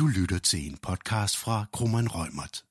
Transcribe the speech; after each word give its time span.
Du 0.00 0.06
lytter 0.06 0.38
til 0.38 0.70
en 0.70 0.78
podcast 0.82 1.36
fra 1.36 1.64
Krummeren 1.72 2.08
Rømert. 2.10 2.64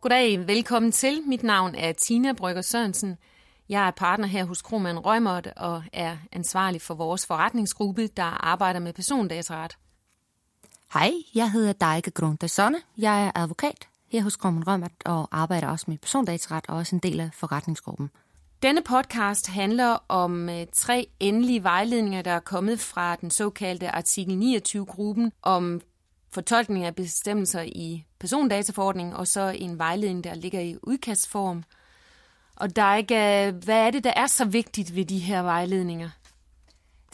Goddag, 0.00 0.46
velkommen 0.46 0.92
til. 0.92 1.22
Mit 1.26 1.42
navn 1.42 1.74
er 1.74 1.92
Tina 1.92 2.32
Brygger 2.32 2.62
Sørensen. 2.62 3.16
Jeg 3.68 3.86
er 3.86 3.90
partner 3.90 4.26
her 4.26 4.44
hos 4.44 4.62
Krohmann 4.62 4.98
Rømert 4.98 5.46
og 5.56 5.82
er 5.92 6.16
ansvarlig 6.32 6.82
for 6.82 6.94
vores 6.94 7.26
forretningsgruppe, 7.26 8.06
der 8.06 8.46
arbejder 8.46 8.80
med 8.80 8.92
persondataret. 8.92 9.78
Hej, 10.92 11.12
jeg 11.34 11.52
hedder 11.52 11.72
Deike 11.72 12.10
Grunde 12.10 12.48
Sonne. 12.48 12.78
Jeg 12.98 13.26
er 13.26 13.30
advokat 13.34 13.88
her 14.08 14.22
hos 14.22 14.36
Krohmann 14.36 14.66
Rømert 14.66 14.92
og 15.04 15.28
arbejder 15.30 15.68
også 15.68 15.84
med 15.88 15.98
persondataret 15.98 16.64
og 16.68 16.76
også 16.76 16.96
en 16.96 17.00
del 17.00 17.20
af 17.20 17.30
forretningsgruppen. 17.34 18.10
Denne 18.62 18.82
podcast 18.82 19.48
handler 19.48 20.04
om 20.08 20.48
øh, 20.48 20.66
tre 20.72 21.08
endelige 21.20 21.62
vejledninger, 21.62 22.22
der 22.22 22.30
er 22.30 22.40
kommet 22.40 22.80
fra 22.80 23.16
den 23.16 23.30
såkaldte 23.30 23.90
artikel 23.90 24.58
29-gruppen 24.62 25.32
om 25.42 25.80
fortolkning 26.32 26.84
af 26.84 26.94
bestemmelser 26.94 27.62
i 27.62 28.04
persondataforordningen, 28.20 29.14
og 29.14 29.26
så 29.26 29.54
en 29.58 29.78
vejledning, 29.78 30.24
der 30.24 30.34
ligger 30.34 30.60
i 30.60 30.76
udkastform. 30.82 31.64
Og 32.56 32.76
der 32.76 32.82
er 32.82 32.96
ikke, 32.96 33.50
hvad 33.64 33.86
er 33.86 33.90
det, 33.90 34.04
der 34.04 34.12
er 34.16 34.26
så 34.26 34.44
vigtigt 34.44 34.94
ved 34.94 35.04
de 35.04 35.18
her 35.18 35.42
vejledninger? 35.42 36.10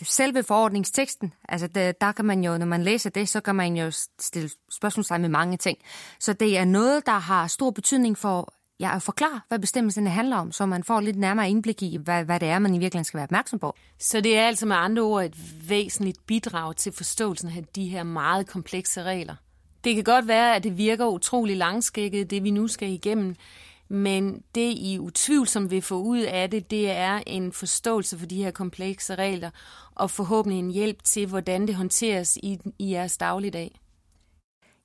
Selve 0.03 0.43
forordningsteksten, 0.43 1.33
altså 1.49 1.67
der, 1.67 1.93
der 1.93 2.13
kan 2.13 2.25
man 2.25 2.45
jo, 2.45 2.59
når 2.59 2.67
man 2.67 2.83
læser 2.83 3.11
det, 3.11 3.29
så 3.29 3.41
kan 3.41 3.55
man 3.55 3.77
jo 3.77 3.91
stille 4.21 4.51
spørgsmålstegn 4.71 5.21
med 5.21 5.29
mange 5.29 5.57
ting. 5.57 5.79
Så 6.19 6.33
det 6.33 6.59
er 6.59 6.65
noget, 6.65 7.07
der 7.07 7.19
har 7.19 7.47
stor 7.47 7.71
betydning 7.71 8.19
for 8.19 8.55
ja, 8.81 8.97
at 8.97 9.03
forklare, 9.03 9.41
hvad 9.49 9.59
bestemmelserne 9.59 10.11
handler 10.11 10.37
om, 10.37 10.53
så 10.53 10.67
man 10.67 10.85
får 10.85 11.01
lidt 11.01 11.17
nærmere 11.17 11.51
indblik 11.51 11.83
i, 11.83 11.97
hvad, 11.97 12.25
hvad 12.25 12.41
det 12.41 12.49
er, 12.49 12.59
man 12.59 12.75
i 12.75 12.79
virkeligheden 12.79 13.05
skal 13.05 13.19
være 13.19 13.25
opmærksom 13.25 13.59
på. 13.59 13.77
Så 13.99 14.21
det 14.21 14.39
er 14.39 14.47
altså 14.47 14.67
med 14.67 14.77
andre 14.77 15.03
ord 15.03 15.25
et 15.25 15.69
væsentligt 15.69 16.27
bidrag 16.27 16.77
til 16.77 16.93
forståelsen 16.93 17.49
af 17.49 17.65
de 17.77 17.89
her 17.89 18.03
meget 18.03 18.47
komplekse 18.47 19.03
regler. 19.03 19.35
Det 19.85 19.95
kan 19.95 20.05
godt 20.05 20.29
være, 20.29 20.57
at 20.57 20.65
det 20.65 20.79
virker 20.79 21.07
utrolig 21.07 21.57
langskækket, 21.57 22.31
det 22.31 22.45
vi 22.45 22.51
nu 22.51 22.69
skal 22.69 22.89
igennem, 22.89 23.37
men 23.89 24.43
det 24.55 24.75
I 24.77 24.99
utvivlsomt 25.01 25.71
vil 25.71 25.83
få 25.83 26.03
ud 26.03 26.21
af 26.21 26.51
det, 26.51 26.71
det 26.71 26.91
er 26.91 27.21
en 27.27 27.53
forståelse 27.53 28.19
for 28.19 28.27
de 28.27 28.37
her 28.37 28.51
komplekse 28.51 29.15
regler, 29.15 29.51
og 29.95 30.11
forhåbentlig 30.11 30.59
en 30.59 30.71
hjælp 30.71 31.05
til, 31.05 31.27
hvordan 31.27 31.67
det 31.67 31.75
håndteres 31.75 32.37
i, 32.37 32.59
i 32.79 32.93
jeres 32.93 33.17
dagligdag. 33.17 33.81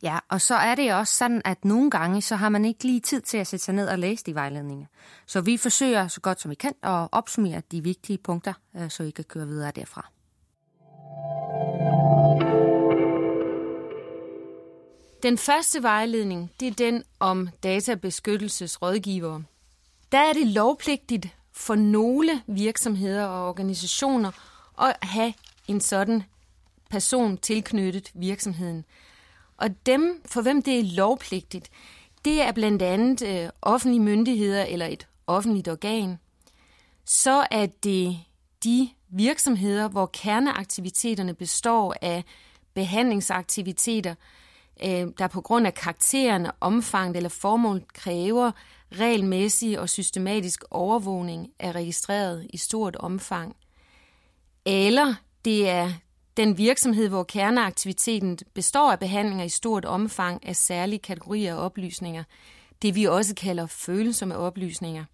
Ja, 0.03 0.19
og 0.29 0.41
så 0.41 0.55
er 0.55 0.75
det 0.75 0.93
også 0.93 1.15
sådan, 1.15 1.41
at 1.45 1.65
nogle 1.65 1.91
gange, 1.91 2.21
så 2.21 2.35
har 2.35 2.49
man 2.49 2.65
ikke 2.65 2.83
lige 2.83 2.99
tid 2.99 3.21
til 3.21 3.37
at 3.37 3.47
sætte 3.47 3.65
sig 3.65 3.75
ned 3.75 3.87
og 3.87 3.99
læse 3.99 4.23
de 4.25 4.35
vejledninger. 4.35 4.85
Så 5.25 5.41
vi 5.41 5.57
forsøger 5.57 6.07
så 6.07 6.21
godt 6.21 6.41
som 6.41 6.51
vi 6.51 6.55
kan 6.55 6.73
at 6.83 7.07
opsummere 7.11 7.61
de 7.71 7.83
vigtige 7.83 8.17
punkter, 8.17 8.53
øh, 8.75 8.89
så 8.89 9.03
I 9.03 9.09
kan 9.09 9.23
køre 9.23 9.47
videre 9.47 9.71
derfra. 9.71 10.09
Den 15.23 15.37
første 15.37 15.83
vejledning, 15.83 16.51
det 16.59 16.67
er 16.67 16.71
den 16.71 17.03
om 17.19 17.49
databeskyttelsesrådgivere. 17.63 19.43
Der 20.11 20.17
er 20.17 20.33
det 20.33 20.47
lovpligtigt 20.47 21.27
for 21.53 21.75
nogle 21.75 22.41
virksomheder 22.47 23.25
og 23.25 23.49
organisationer 23.49 24.31
at 24.81 24.97
have 25.01 25.33
en 25.67 25.81
sådan 25.81 26.23
person 26.89 27.37
tilknyttet 27.37 28.11
virksomheden. 28.13 28.85
Og 29.59 29.85
dem, 29.85 30.21
for 30.25 30.41
hvem 30.41 30.61
det 30.61 30.79
er 30.79 30.83
lovpligtigt, 30.83 31.69
det 32.25 32.41
er 32.41 32.51
blandt 32.51 32.81
andet 32.81 33.27
øh, 33.27 33.49
offentlige 33.61 34.01
myndigheder 34.01 34.63
eller 34.63 34.85
et 34.85 35.07
offentligt 35.27 35.67
organ. 35.67 36.17
Så 37.05 37.47
er 37.51 37.65
det 37.65 38.19
de 38.63 38.89
virksomheder, 39.09 39.87
hvor 39.87 40.05
kerneaktiviteterne 40.05 41.33
består 41.33 41.95
af 42.01 42.23
behandlingsaktiviteter, 42.73 44.15
øh, 44.83 45.07
der 45.17 45.27
på 45.27 45.41
grund 45.41 45.67
af 45.67 45.73
karakteren, 45.73 46.47
omfanget 46.61 47.17
eller 47.17 47.29
formål 47.29 47.83
kræver 47.93 48.51
regelmæssig 48.91 49.79
og 49.79 49.89
systematisk 49.89 50.63
overvågning 50.71 51.51
er 51.59 51.75
registreret 51.75 52.47
i 52.49 52.57
stort 52.57 52.95
omfang. 52.95 53.55
Eller 54.65 55.15
det 55.45 55.69
er 55.69 55.91
den 56.39 56.57
virksomhed, 56.57 57.09
hvor 57.09 57.23
kerneaktiviteten 57.23 58.37
består 58.53 58.91
af 58.91 58.99
behandlinger 58.99 59.45
i 59.45 59.49
stort 59.49 59.85
omfang 59.85 60.47
af 60.47 60.55
særlige 60.55 60.99
kategorier 60.99 61.55
af 61.55 61.65
oplysninger, 61.65 62.23
det 62.81 62.95
vi 62.95 63.05
også 63.05 63.35
kalder 63.35 63.65
følsomme 63.65 64.37
oplysninger, 64.37 65.05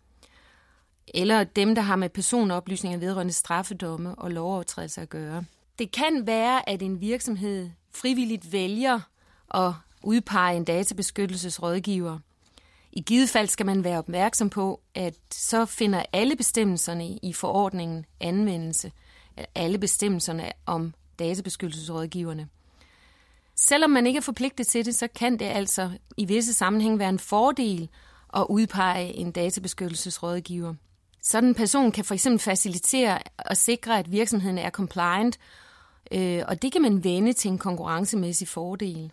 eller 1.13 1.43
dem, 1.43 1.75
der 1.75 1.81
har 1.81 1.95
med 1.95 2.09
personoplysninger 2.09 2.99
vedrørende 2.99 3.33
straffedomme 3.33 4.15
og 4.15 4.31
lovovertrædelser 4.31 5.01
at 5.01 5.09
gøre. 5.09 5.43
Det 5.79 5.91
kan 5.91 6.27
være, 6.27 6.69
at 6.69 6.81
en 6.81 7.01
virksomhed 7.01 7.69
frivilligt 7.95 8.51
vælger 8.51 8.99
at 9.53 9.73
udpege 10.03 10.57
en 10.57 10.65
databeskyttelsesrådgiver. 10.65 12.19
I 12.91 13.01
givet 13.01 13.29
fald 13.29 13.47
skal 13.47 13.65
man 13.65 13.83
være 13.83 13.97
opmærksom 13.97 14.49
på, 14.49 14.81
at 14.95 15.15
så 15.31 15.65
finder 15.65 16.03
alle 16.13 16.35
bestemmelserne 16.35 17.07
i 17.07 17.33
forordningen 17.33 18.05
anvendelse. 18.19 18.91
Alle 19.55 19.77
bestemmelserne 19.77 20.51
om 20.65 20.93
databeskyttelsesrådgiverne. 21.19 22.47
Selvom 23.55 23.89
man 23.89 24.07
ikke 24.07 24.17
er 24.17 24.21
forpligtet 24.21 24.67
til 24.67 24.85
det, 24.85 24.95
så 24.95 25.07
kan 25.07 25.39
det 25.39 25.45
altså 25.45 25.91
i 26.17 26.25
visse 26.25 26.53
sammenhæng 26.53 26.99
være 26.99 27.09
en 27.09 27.19
fordel 27.19 27.89
at 28.35 28.45
udpege 28.49 29.13
en 29.13 29.31
databeskyttelsesrådgiver. 29.31 30.73
Sådan 31.21 31.49
en 31.49 31.55
person 31.55 31.91
kan 31.91 32.05
for 32.05 32.13
eksempel 32.13 32.39
facilitere 32.39 33.19
og 33.37 33.57
sikre, 33.57 33.99
at 33.99 34.11
virksomheden 34.11 34.57
er 34.57 34.69
compliant, 34.69 35.37
øh, 36.11 36.43
og 36.47 36.61
det 36.61 36.71
kan 36.71 36.81
man 36.81 37.03
vende 37.03 37.33
til 37.33 37.51
en 37.51 37.57
konkurrencemæssig 37.57 38.47
fordel. 38.47 39.11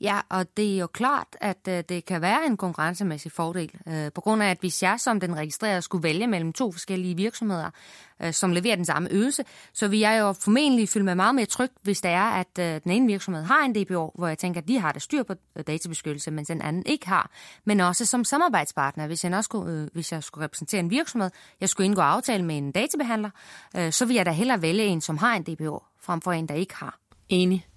Ja, 0.00 0.20
og 0.28 0.56
det 0.56 0.74
er 0.74 0.78
jo 0.78 0.86
klart, 0.86 1.26
at 1.40 1.68
øh, 1.68 1.84
det 1.88 2.04
kan 2.04 2.22
være 2.22 2.46
en 2.46 2.56
konkurrencemæssig 2.56 3.32
fordel, 3.32 3.70
øh, 3.88 4.12
på 4.12 4.20
grund 4.20 4.42
af, 4.42 4.50
at 4.50 4.58
hvis 4.60 4.82
jeg 4.82 5.00
som 5.00 5.20
den 5.20 5.36
registrerede 5.36 5.82
skulle 5.82 6.02
vælge 6.02 6.26
mellem 6.26 6.52
to 6.52 6.72
forskellige 6.72 7.16
virksomheder, 7.16 7.70
øh, 8.22 8.32
som 8.32 8.52
leverer 8.52 8.76
den 8.76 8.84
samme 8.84 9.08
ydelse, 9.12 9.44
så 9.72 9.88
vil 9.88 9.98
jeg 9.98 10.20
jo 10.20 10.32
formentlig 10.32 10.88
føle 10.88 11.04
mig 11.04 11.16
meget 11.16 11.34
mere 11.34 11.46
tryg, 11.46 11.70
hvis 11.82 12.00
det 12.00 12.10
er, 12.10 12.24
at 12.24 12.58
øh, 12.58 12.80
den 12.84 12.90
ene 12.90 13.06
virksomhed 13.06 13.42
har 13.42 13.64
en 13.64 13.74
DBO, 13.74 14.12
hvor 14.14 14.28
jeg 14.28 14.38
tænker, 14.38 14.60
at 14.60 14.68
de 14.68 14.78
har 14.78 14.92
det 14.92 15.02
styr 15.02 15.22
på 15.22 15.34
øh, 15.56 15.64
databeskyttelse, 15.66 16.30
mens 16.30 16.48
den 16.48 16.62
anden 16.62 16.82
ikke 16.86 17.08
har. 17.08 17.30
Men 17.64 17.80
også 17.80 18.06
som 18.06 18.24
samarbejdspartner, 18.24 19.06
hvis 19.06 19.24
jeg, 19.24 19.34
også 19.34 19.48
skulle, 19.48 19.72
øh, 19.72 19.88
hvis 19.92 20.12
jeg 20.12 20.22
skulle 20.22 20.44
repræsentere 20.44 20.80
en 20.80 20.90
virksomhed, 20.90 21.30
jeg 21.60 21.68
skulle 21.68 21.84
indgå 21.84 22.00
aftale 22.00 22.44
med 22.44 22.58
en 22.58 22.72
databehandler, 22.72 23.30
øh, 23.76 23.92
så 23.92 24.04
vil 24.04 24.16
jeg 24.16 24.26
da 24.26 24.30
hellere 24.30 24.62
vælge 24.62 24.84
en, 24.84 25.00
som 25.00 25.18
har 25.18 25.34
en 25.34 25.42
DBO, 25.42 25.82
frem 26.02 26.20
for 26.20 26.32
en, 26.32 26.48
der 26.48 26.54
ikke 26.54 26.74
har. 26.74 26.98
Enig. 27.28 27.69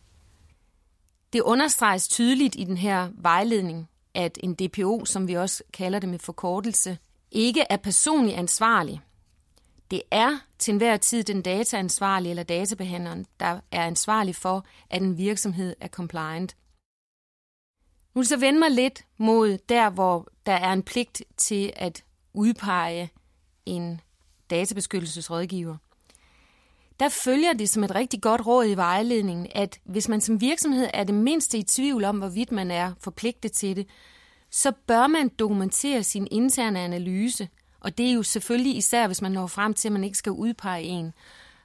Det 1.33 1.41
understreges 1.41 2.07
tydeligt 2.07 2.55
i 2.55 2.63
den 2.63 2.77
her 2.77 3.09
vejledning, 3.13 3.89
at 4.13 4.39
en 4.43 4.53
DPO, 4.53 5.05
som 5.05 5.27
vi 5.27 5.33
også 5.33 5.63
kalder 5.73 5.99
det 5.99 6.09
med 6.09 6.19
forkortelse, 6.19 6.97
ikke 7.31 7.65
er 7.69 7.77
personligt 7.77 8.37
ansvarlig. 8.37 9.01
Det 9.91 10.01
er 10.11 10.37
til 10.59 10.71
enhver 10.71 10.97
tid 10.97 11.23
den 11.23 11.41
dataansvarlige 11.41 12.29
eller 12.29 12.43
databehandleren, 12.43 13.25
der 13.39 13.59
er 13.71 13.83
ansvarlig 13.85 14.35
for, 14.35 14.65
at 14.89 15.01
en 15.01 15.17
virksomhed 15.17 15.75
er 15.81 15.87
compliant. 15.87 16.57
Nu 18.15 18.19
vil 18.21 18.27
så 18.27 18.37
vende 18.37 18.59
mig 18.59 18.71
lidt 18.71 19.05
mod 19.17 19.57
der, 19.69 19.89
hvor 19.89 20.27
der 20.45 20.53
er 20.53 20.73
en 20.73 20.83
pligt 20.83 21.23
til 21.37 21.73
at 21.75 22.03
udpege 22.33 23.11
en 23.65 24.01
databeskyttelsesrådgiver 24.49 25.77
der 27.03 27.09
følger 27.09 27.53
det 27.53 27.69
som 27.69 27.83
et 27.83 27.95
rigtig 27.95 28.21
godt 28.21 28.47
råd 28.47 28.65
i 28.65 28.73
vejledningen, 28.73 29.47
at 29.55 29.79
hvis 29.85 30.09
man 30.09 30.21
som 30.21 30.41
virksomhed 30.41 30.87
er 30.93 31.03
det 31.03 31.15
mindste 31.15 31.57
i 31.57 31.63
tvivl 31.63 32.03
om, 32.03 32.17
hvorvidt 32.17 32.51
man 32.51 32.71
er 32.71 32.91
forpligtet 33.01 33.51
til 33.51 33.75
det, 33.75 33.87
så 34.51 34.71
bør 34.87 35.07
man 35.07 35.27
dokumentere 35.27 36.03
sin 36.03 36.27
interne 36.31 36.79
analyse. 36.79 37.49
Og 37.79 37.97
det 37.97 38.09
er 38.09 38.13
jo 38.13 38.23
selvfølgelig 38.23 38.77
især, 38.77 39.07
hvis 39.07 39.21
man 39.21 39.31
når 39.31 39.47
frem 39.47 39.73
til, 39.73 39.87
at 39.87 39.91
man 39.91 40.03
ikke 40.03 40.17
skal 40.17 40.31
udpege 40.31 40.83
en. 40.83 41.13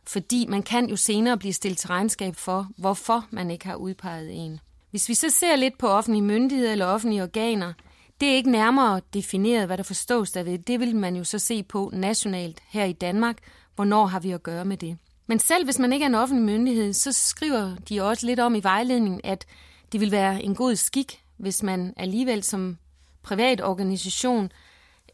Fordi 0.07 0.47
man 0.49 0.63
kan 0.63 0.89
jo 0.89 0.97
senere 0.97 1.39
blive 1.39 1.53
stillet 1.53 1.79
til 1.79 1.89
regnskab 1.89 2.37
for, 2.37 2.69
hvorfor 2.77 3.27
man 3.31 3.51
ikke 3.51 3.67
har 3.67 3.75
udpeget 3.75 4.45
en. 4.45 4.61
Hvis 4.91 5.09
vi 5.09 5.15
så 5.15 5.31
ser 5.31 5.57
lidt 5.57 5.79
på 5.79 5.89
offentlige 5.89 6.23
myndigheder 6.23 6.73
eller 6.73 6.87
offentlige 6.87 7.23
organer, 7.23 7.73
det 8.21 8.29
er 8.29 8.35
ikke 8.35 8.51
nærmere 8.51 9.01
defineret, 9.15 9.67
hvad 9.67 9.77
der 9.77 9.85
forstås 9.85 10.31
derved. 10.31 10.59
Det 10.59 10.81
vil 10.81 10.97
man 10.97 11.17
jo 11.17 11.25
så 11.25 11.39
se 11.39 11.63
på 11.63 11.91
nationalt 11.93 12.61
her 12.69 12.85
i 12.85 12.93
Danmark. 12.93 13.39
Hvornår 13.75 14.07
har 14.07 14.21
vi 14.21 14.31
at 14.31 14.43
gøre 14.43 14.65
med 14.65 14.77
det? 14.77 14.99
Men 15.29 15.39
selv 15.39 15.65
hvis 15.65 15.79
man 15.79 15.93
ikke 15.93 16.05
er 16.05 16.09
en 16.09 16.15
offentlig 16.15 16.45
myndighed, 16.45 16.93
så 16.93 17.13
skriver 17.13 17.77
de 17.89 18.03
også 18.03 18.27
lidt 18.27 18.41
om 18.41 18.55
i 18.55 18.63
vejledningen, 18.63 19.21
at 19.25 19.47
det 19.93 20.01
vil 20.01 20.11
være 20.11 20.43
en 20.43 20.55
god 20.55 20.77
skik, 20.77 21.23
hvis 21.37 21.63
man 21.63 21.95
alligevel 21.97 22.43
som 22.43 22.79
privat 23.23 23.61
organisation 23.61 24.53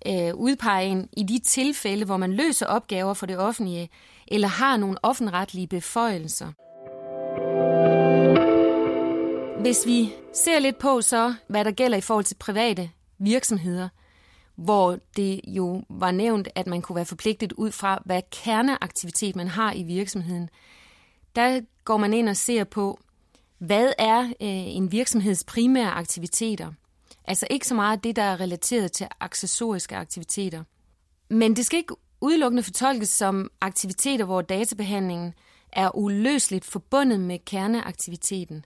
øh, 0.07 0.35
udpeger 0.35 0.87
en 0.87 1.09
i 1.17 1.23
de 1.23 1.39
tilfælde, 1.39 2.05
hvor 2.05 2.17
man 2.17 2.33
løser 2.33 2.67
opgaver 2.67 3.15
for 3.15 3.27
det 3.27 3.39
offentlige, 3.39 3.89
eller 4.29 4.49
har 4.49 4.77
nogle 4.77 4.97
offentretlige 5.03 5.67
beføjelser. 5.67 6.47
Hvis 9.61 9.87
vi 9.87 10.13
ser 10.35 10.59
lidt 10.59 10.79
på 10.79 11.01
så, 11.01 11.35
hvad 11.49 11.65
der 11.65 11.71
gælder 11.71 11.99
i 11.99 12.01
forhold 12.01 12.25
til 12.25 12.35
private 12.35 12.91
virksomheder, 13.19 13.89
hvor 14.57 14.99
det 15.17 15.41
jo 15.47 15.83
var 15.89 16.11
nævnt, 16.11 16.49
at 16.55 16.67
man 16.67 16.83
kunne 16.83 16.97
være 16.97 17.05
forpligtet 17.05 17.53
ud 17.53 17.71
fra, 17.71 18.03
hvad 18.05 18.23
kerneaktivitet 18.31 19.37
man 19.37 19.49
har 19.49 19.73
i 19.73 19.83
virksomheden. 19.83 20.49
Der 21.37 21.61
går 21.85 21.97
man 21.97 22.15
ind 22.15 22.29
og 22.29 22.37
ser 22.37 22.65
på, 22.65 23.01
hvad 23.59 23.93
er 23.99 24.21
øh, 24.21 24.29
en 24.77 24.93
virksomheds 24.93 25.45
primære 25.45 25.91
aktiviteter? 25.91 26.73
Altså 27.25 27.47
ikke 27.51 27.67
så 27.67 27.75
meget 27.75 28.05
det, 28.05 28.17
der 28.17 28.23
er 28.23 28.41
relateret 28.41 28.93
til 28.93 29.07
accessoriske 29.21 29.97
aktiviteter. 29.97 30.65
Men 31.31 31.57
det 31.57 31.67
skal 31.67 31.77
ikke 31.77 31.95
udelukkende 32.21 32.63
fortolkes 32.63 33.09
som 33.09 33.51
aktiviteter, 33.61 34.25
hvor 34.25 34.43
databehandlingen 34.43 35.35
er 35.73 35.97
uløseligt 35.97 36.65
forbundet 36.65 37.21
med 37.21 37.39
kerneaktiviteten. 37.47 38.65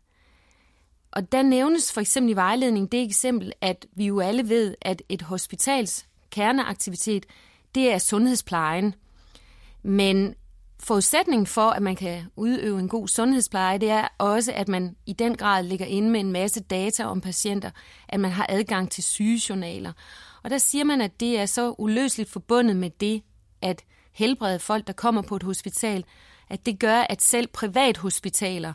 Og 1.11 1.33
der 1.33 1.43
nævnes 1.43 1.93
for 1.93 2.01
eksempel 2.01 2.33
i 2.33 2.37
vejledning 2.37 2.93
det 2.93 3.03
eksempel, 3.03 3.53
at 3.61 3.87
vi 3.93 4.07
jo 4.07 4.21
alle 4.21 4.49
ved, 4.49 4.75
at 4.83 5.03
et 5.09 5.23
hospitals 5.23 6.07
kerneaktivitet, 6.31 7.27
det 7.75 7.93
er 7.93 7.99
sundhedsplejen. 7.99 8.95
Men 9.83 10.35
forudsætningen 10.81 11.47
for, 11.47 11.71
at 11.71 11.83
man 11.83 11.97
kan 11.97 12.23
udøve 12.37 12.79
en 12.79 12.89
god 12.89 13.09
sundhedspleje, 13.09 13.79
det 13.79 13.91
er 13.91 14.09
også, 14.19 14.53
at 14.53 14.69
man 14.69 14.97
i 15.07 15.13
den 15.13 15.37
grad 15.37 15.63
ligger 15.63 15.87
inde 15.87 16.11
med 16.11 16.21
en 16.21 16.33
masse 16.33 16.61
data 16.61 17.05
om 17.05 17.21
patienter, 17.21 17.71
at 18.09 18.21
man 18.21 18.31
har 18.31 18.47
adgang 18.49 18.91
til 18.91 19.05
sygejournaler. 19.05 19.93
Og 20.43 20.51
der 20.51 20.59
siger 20.59 20.85
man, 20.85 21.01
at 21.01 21.21
det 21.21 21.39
er 21.39 21.47
så 21.47 21.75
uløseligt 21.79 22.31
forbundet 22.31 22.77
med 22.77 22.91
det, 22.91 23.23
at 23.63 23.85
helbrede 24.13 24.59
folk, 24.59 24.87
der 24.87 24.93
kommer 24.93 25.23
på 25.23 25.37
et 25.37 25.43
hospital, 25.43 26.05
at 26.51 26.67
det 26.67 26.79
gør, 26.79 27.01
at 27.01 27.23
selv 27.23 27.47
privathospitaler 27.47 28.73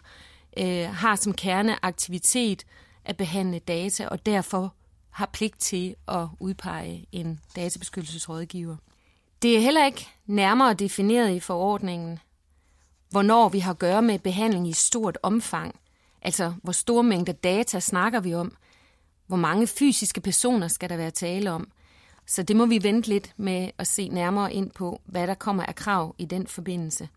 øh, 0.58 0.90
har 0.90 1.16
som 1.16 1.34
kerneaktivitet 1.34 2.66
at 3.06 3.18
behandle 3.18 3.60
data, 3.60 4.08
og 4.08 4.26
derfor 4.26 4.74
har 5.10 5.26
pligt 5.26 5.60
til 5.60 5.96
at 6.08 6.28
udpege 6.40 7.06
en 7.12 7.40
databeskyttelsesrådgiver. 7.56 8.76
Det 9.42 9.56
er 9.58 9.60
heller 9.60 9.86
ikke 9.86 10.08
nærmere 10.26 10.74
defineret 10.74 11.36
i 11.36 11.40
forordningen, 11.40 12.20
hvornår 13.10 13.50
vi 13.50 13.60
har 13.60 13.72
at 13.72 13.80
gøre 13.80 14.02
med 14.02 14.20
behandling 14.20 14.68
i 14.68 14.74
stort 14.74 15.18
omfang. 15.24 15.80
Altså, 16.22 16.54
hvor 16.64 16.72
store 16.72 17.04
mængder 17.04 17.34
data 17.34 17.80
snakker 17.80 18.20
vi 18.20 18.34
om? 18.34 18.56
Hvor 19.28 19.38
mange 19.38 19.68
fysiske 19.68 20.22
personer 20.22 20.68
skal 20.68 20.90
der 20.90 20.98
være 20.98 21.12
tale 21.12 21.52
om? 21.52 21.72
Så 22.26 22.44
det 22.44 22.56
må 22.56 22.66
vi 22.66 22.84
vente 22.84 23.10
lidt 23.10 23.34
med 23.38 23.70
at 23.78 23.88
se 23.88 24.08
nærmere 24.08 24.54
ind 24.54 24.72
på, 24.72 25.02
hvad 25.06 25.28
der 25.28 25.34
kommer 25.34 25.64
af 25.64 25.76
krav 25.76 26.16
i 26.18 26.26
den 26.26 26.48
forbindelse. 26.48 27.10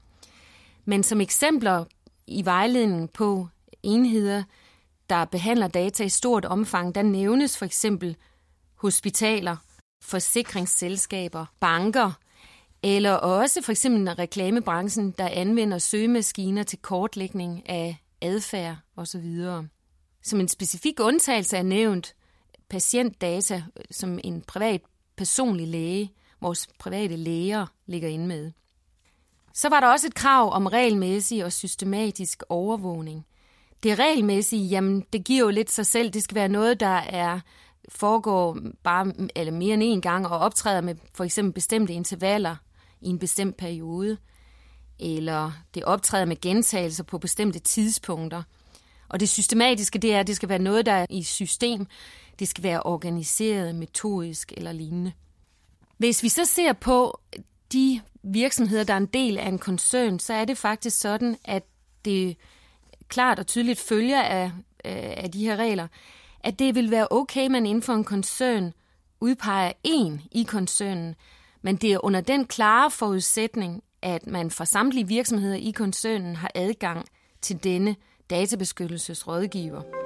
Men 0.85 1.03
som 1.03 1.21
eksempler 1.21 1.85
i 2.26 2.44
vejledningen 2.44 3.08
på 3.08 3.49
enheder, 3.82 4.43
der 5.11 5.25
behandler 5.25 5.69
data 5.69 6.05
i 6.05 6.08
stort 6.08 6.44
omfang, 6.44 6.94
der 6.94 7.02
nævnes 7.02 7.58
for 7.58 7.64
eksempel 7.64 8.17
hospitaler, 8.75 9.56
forsikringsselskaber, 10.02 11.46
banker, 11.61 12.12
eller 12.82 13.12
også 13.12 13.62
for 13.62 13.73
eksempel 13.73 14.14
reklamebranchen, 14.14 15.11
der 15.11 15.28
anvender 15.28 15.78
søgemaskiner 15.78 16.62
til 16.62 16.78
kortlægning 16.78 17.69
af 17.69 17.96
adfærd 18.20 18.76
osv. 18.96 19.44
Som 20.22 20.40
en 20.40 20.49
specifik 20.49 21.00
undtagelse 21.00 21.56
er 21.56 21.62
nævnt 21.62 22.14
patientdata 22.69 23.62
øh, 23.76 23.84
som 23.90 24.19
en 24.25 24.43
privat 24.43 24.81
personlig 25.17 25.69
læge, 25.69 26.12
vores 26.40 26.69
private 26.79 27.17
læger 27.17 27.67
ligger 27.87 28.08
inde 28.08 28.26
med. 28.26 28.52
Så 29.56 29.69
var 29.69 29.81
der 29.81 29.87
også 29.87 30.06
et 30.06 30.14
krav 30.14 30.53
om 30.53 30.67
regelmæssig 30.67 31.44
og 31.44 31.53
systematisk 31.53 32.43
overvågning. 32.49 33.26
Det 33.82 33.99
regelmæssige, 33.99 34.67
jamen 34.67 35.05
det 35.12 35.25
giver 35.25 35.41
jo 35.41 35.50
lidt 35.50 35.70
sig 35.70 35.87
selv. 35.87 36.11
Det 36.11 36.23
skal 36.23 36.35
være 36.35 36.49
noget, 36.49 36.81
der 36.81 36.97
er 36.97 37.41
foregår 37.88 38.58
bare 38.82 39.12
eller 39.37 39.53
mere 39.53 39.75
end 39.75 39.82
en 39.82 40.00
gang 40.00 40.26
og 40.26 40.38
optræder 40.38 40.81
med 40.81 40.94
for 41.14 41.25
eksempel 41.25 41.53
bestemte 41.53 41.93
intervaller 41.93 42.56
i 43.00 43.08
en 43.08 43.19
bestemt 43.19 43.56
periode, 43.56 44.17
eller 44.99 45.53
det 45.75 45.85
optræder 45.85 46.25
med 46.25 46.41
gentagelser 46.41 47.05
på 47.05 47.19
bestemte 47.19 47.58
tidspunkter. 47.58 48.43
Og 49.08 49.20
det 49.20 49.29
systematiske, 49.29 49.99
det 49.99 50.14
er, 50.14 50.20
at 50.20 50.26
det 50.26 50.37
skal 50.37 50.49
være 50.49 50.58
noget, 50.58 50.87
der 50.87 50.93
er 50.93 51.06
i 51.11 51.23
system. 51.23 51.87
Det 52.38 52.49
skal 52.49 52.64
være 52.64 52.82
organiseret, 52.82 53.75
metodisk 53.75 54.53
eller 54.56 54.73
lignende. 54.73 55.12
Hvis 55.99 56.23
vi 56.23 56.29
så 56.29 56.44
ser 56.44 56.73
på 56.73 57.20
de 57.73 58.01
virksomheder, 58.23 58.85
der 58.85 58.93
er 58.93 58.99
en 58.99 59.07
del 59.07 59.39
af 59.39 59.49
en 59.49 59.59
koncern, 59.59 60.19
så 60.19 60.33
er 60.33 60.45
det 60.45 60.59
faktisk 60.59 61.01
sådan, 61.01 61.37
at 61.45 61.63
det 62.05 62.37
klart 63.09 63.39
og 63.39 63.47
tydeligt 63.47 63.81
følger 63.81 64.23
af, 64.23 64.45
øh, 64.85 65.13
af 65.17 65.31
de 65.33 65.45
her 65.47 65.57
regler, 65.57 65.89
at 66.41 66.59
det 66.59 66.75
vil 66.75 66.91
være 66.91 67.09
okay, 67.11 67.45
at 67.45 67.51
man 67.51 67.67
inden 67.67 67.83
for 67.83 67.93
en 67.93 68.05
koncern 68.05 68.73
udpeger 69.21 69.73
en 69.85 70.23
i 70.33 70.43
koncernen, 70.43 71.15
men 71.63 71.77
det 71.77 71.93
er 71.93 72.05
under 72.05 72.21
den 72.21 72.45
klare 72.45 72.91
forudsætning, 72.91 73.83
at 74.03 74.27
man 74.27 74.51
fra 74.51 74.65
samtlige 74.65 75.09
virksomheder 75.09 75.57
i 75.57 75.71
koncernen 75.71 76.37
har 76.37 76.51
adgang 76.55 77.07
til 77.43 77.65
denne 77.65 77.97
databeskyttelsesrådgiver. 78.31 80.06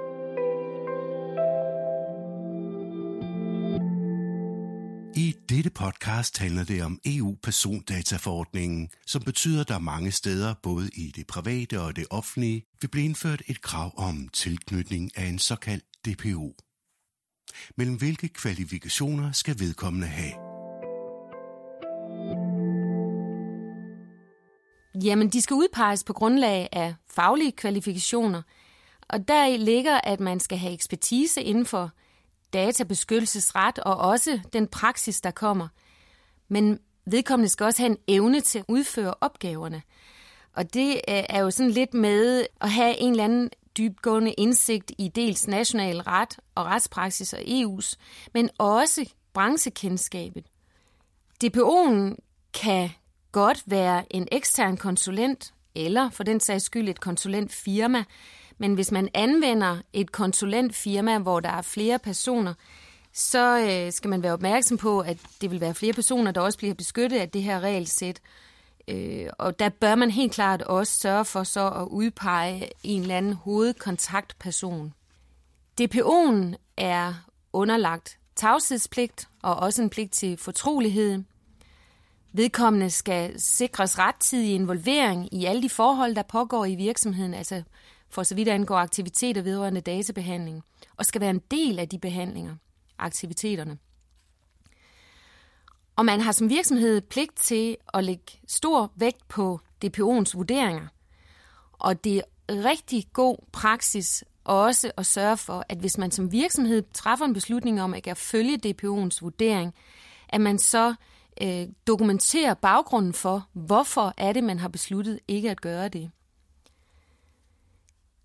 Dette 5.51 5.71
podcast 5.71 6.39
handler 6.39 6.65
det 6.65 6.83
om 6.85 6.99
EU-persondataforordningen, 7.05 8.89
som 9.07 9.23
betyder, 9.23 9.61
at 9.61 9.69
der 9.69 9.79
mange 9.79 10.11
steder, 10.13 10.55
både 10.63 10.91
i 10.95 11.13
det 11.17 11.27
private 11.27 11.81
og 11.81 11.97
det 11.97 12.07
offentlige, 12.11 12.63
vil 12.81 12.89
blive 12.89 13.05
indført 13.05 13.43
et 13.47 13.63
krav 13.63 13.93
om 13.97 14.29
tilknytning 14.33 15.19
af 15.19 15.25
en 15.25 15.39
såkaldt 15.39 15.85
DPO. 16.05 16.55
Mellem 17.77 17.97
hvilke 17.97 18.29
kvalifikationer 18.29 19.33
skal 19.33 19.59
vedkommende 19.59 20.07
have? 20.07 20.33
Jamen, 25.05 25.29
de 25.29 25.41
skal 25.41 25.55
udpeges 25.55 26.05
på 26.05 26.13
grundlag 26.13 26.69
af 26.73 26.95
faglige 27.11 27.53
kvalifikationer, 27.53 28.43
og 29.09 29.29
der 29.29 29.57
ligger, 29.57 30.01
at 30.05 30.21
man 30.21 30.41
skal 30.41 30.59
have 30.59 30.73
ekspertise 30.73 31.43
inden 31.43 31.67
for 31.67 31.91
databeskyttelsesret 32.53 33.79
og 33.79 33.97
også 33.97 34.41
den 34.53 34.67
praksis, 34.67 35.21
der 35.21 35.31
kommer. 35.31 35.69
Men 36.49 36.79
vedkommende 37.07 37.49
skal 37.49 37.65
også 37.65 37.83
have 37.83 37.91
en 37.91 37.99
evne 38.09 38.41
til 38.41 38.59
at 38.59 38.65
udføre 38.69 39.15
opgaverne. 39.21 39.83
Og 40.53 40.75
det 40.75 40.91
øh, 40.93 41.25
er 41.29 41.41
jo 41.41 41.51
sådan 41.51 41.71
lidt 41.71 41.95
med 41.95 42.47
at 42.61 42.71
have 42.71 42.99
en 42.99 43.11
eller 43.11 43.25
anden 43.25 43.51
dybgående 43.79 44.33
indsigt 44.33 44.93
i 44.99 45.09
dels 45.09 45.49
national 45.49 46.01
ret 46.01 46.39
og 46.55 46.65
retspraksis 46.67 47.33
og 47.33 47.41
EU's, 47.41 47.95
men 48.35 48.51
også 48.59 49.11
branchekendskabet. 49.33 50.47
DPO'en 51.45 52.17
kan 52.55 52.91
godt 53.33 53.63
være 53.67 54.17
en 54.17 54.29
ekstern 54.33 54.77
konsulent, 54.77 55.55
eller 55.75 56.11
for 56.11 56.25
den 56.25 56.41
sags 56.41 56.65
skyld 56.65 56.89
et 56.89 57.01
konsulentfirma, 57.01 58.05
men 58.61 58.75
hvis 58.75 58.93
man 58.93 59.09
anvender 59.15 59.79
et 59.93 60.13
konsulentfirma, 60.13 61.19
hvor 61.19 61.41
der 61.41 61.49
er 61.49 61.63
flere 61.63 61.99
personer, 61.99 62.55
så 63.13 63.59
øh, 63.59 63.93
skal 63.93 64.11
man 64.11 64.23
være 64.23 64.33
opmærksom 64.33 64.77
på, 64.77 65.01
at 65.01 65.19
det 65.41 65.51
vil 65.51 65.61
være 65.61 65.75
flere 65.75 65.93
personer, 65.93 66.31
der 66.31 66.41
også 66.41 66.59
bliver 66.59 66.75
beskyttet 66.75 67.19
af 67.19 67.29
det 67.29 67.43
her 67.43 67.61
regelsæt. 67.61 68.21
Øh, 68.89 69.27
og 69.39 69.59
der 69.59 69.69
bør 69.69 69.95
man 69.95 70.11
helt 70.11 70.33
klart 70.33 70.63
også 70.63 70.99
sørge 70.99 71.25
for 71.25 71.43
så 71.43 71.71
at 71.71 71.89
udpege 71.91 72.71
en 72.83 73.03
eller 73.03 73.17
anden 73.17 73.33
hovedkontaktperson. 73.33 74.95
DPO'en 75.81 76.55
er 76.77 77.15
underlagt 77.53 78.19
tavshedspligt 78.37 79.29
og 79.43 79.57
også 79.57 79.83
en 79.83 79.91
pligt 79.91 80.13
til 80.13 80.37
fortrolighed. 80.37 81.23
Vedkommende 82.33 82.91
skal 82.91 83.41
sikres 83.41 83.99
rettidig 83.99 84.55
involvering 84.55 85.35
i 85.35 85.45
alle 85.45 85.63
de 85.63 85.71
forhold, 85.71 86.15
der 86.15 86.23
pågår 86.23 86.65
i 86.65 86.75
virksomheden, 86.75 87.35
altså 87.35 87.63
for 88.11 88.23
så 88.23 88.35
vidt 88.35 88.49
angår 88.49 88.77
aktiviteter 88.77 89.43
vedrørende 89.43 89.81
databehandling, 89.81 90.63
og 90.97 91.07
skal 91.07 91.21
være 91.21 91.31
en 91.31 91.43
del 91.51 91.79
af 91.79 91.89
de 91.89 91.99
behandlinger, 91.99 92.57
aktiviteterne. 92.99 93.79
Og 95.97 96.05
man 96.05 96.21
har 96.21 96.33
som 96.33 96.49
virksomhed 96.49 97.01
pligt 97.01 97.37
til 97.37 97.77
at 97.95 98.05
lægge 98.05 98.41
stor 98.49 98.93
vægt 98.97 99.29
på 99.29 99.61
DPO'ens 99.85 100.35
vurderinger. 100.35 100.87
Og 101.73 102.05
det 102.05 102.17
er 102.19 102.23
rigtig 102.65 103.07
god 103.13 103.37
praksis 103.53 104.25
også 104.45 104.93
at 104.97 105.07
sørge 105.07 105.37
for, 105.37 105.65
at 105.69 105.79
hvis 105.79 105.99
man 105.99 106.11
som 106.11 106.33
virksomhed 106.33 106.83
træffer 106.93 107.25
en 107.25 107.35
beslutning 107.35 107.83
om 107.83 107.95
at 107.95 108.17
følge 108.17 108.59
DPO'ens 108.67 109.19
vurdering, 109.21 109.75
at 110.29 110.41
man 110.41 110.59
så 110.59 110.95
øh, 111.43 111.67
dokumenterer 111.87 112.55
baggrunden 112.55 113.13
for, 113.13 113.49
hvorfor 113.53 114.15
er 114.17 114.33
det, 114.33 114.45
man 114.45 114.59
har 114.59 114.69
besluttet 114.69 115.21
ikke 115.29 115.51
at 115.51 115.61
gøre 115.61 115.89
det. 115.89 116.11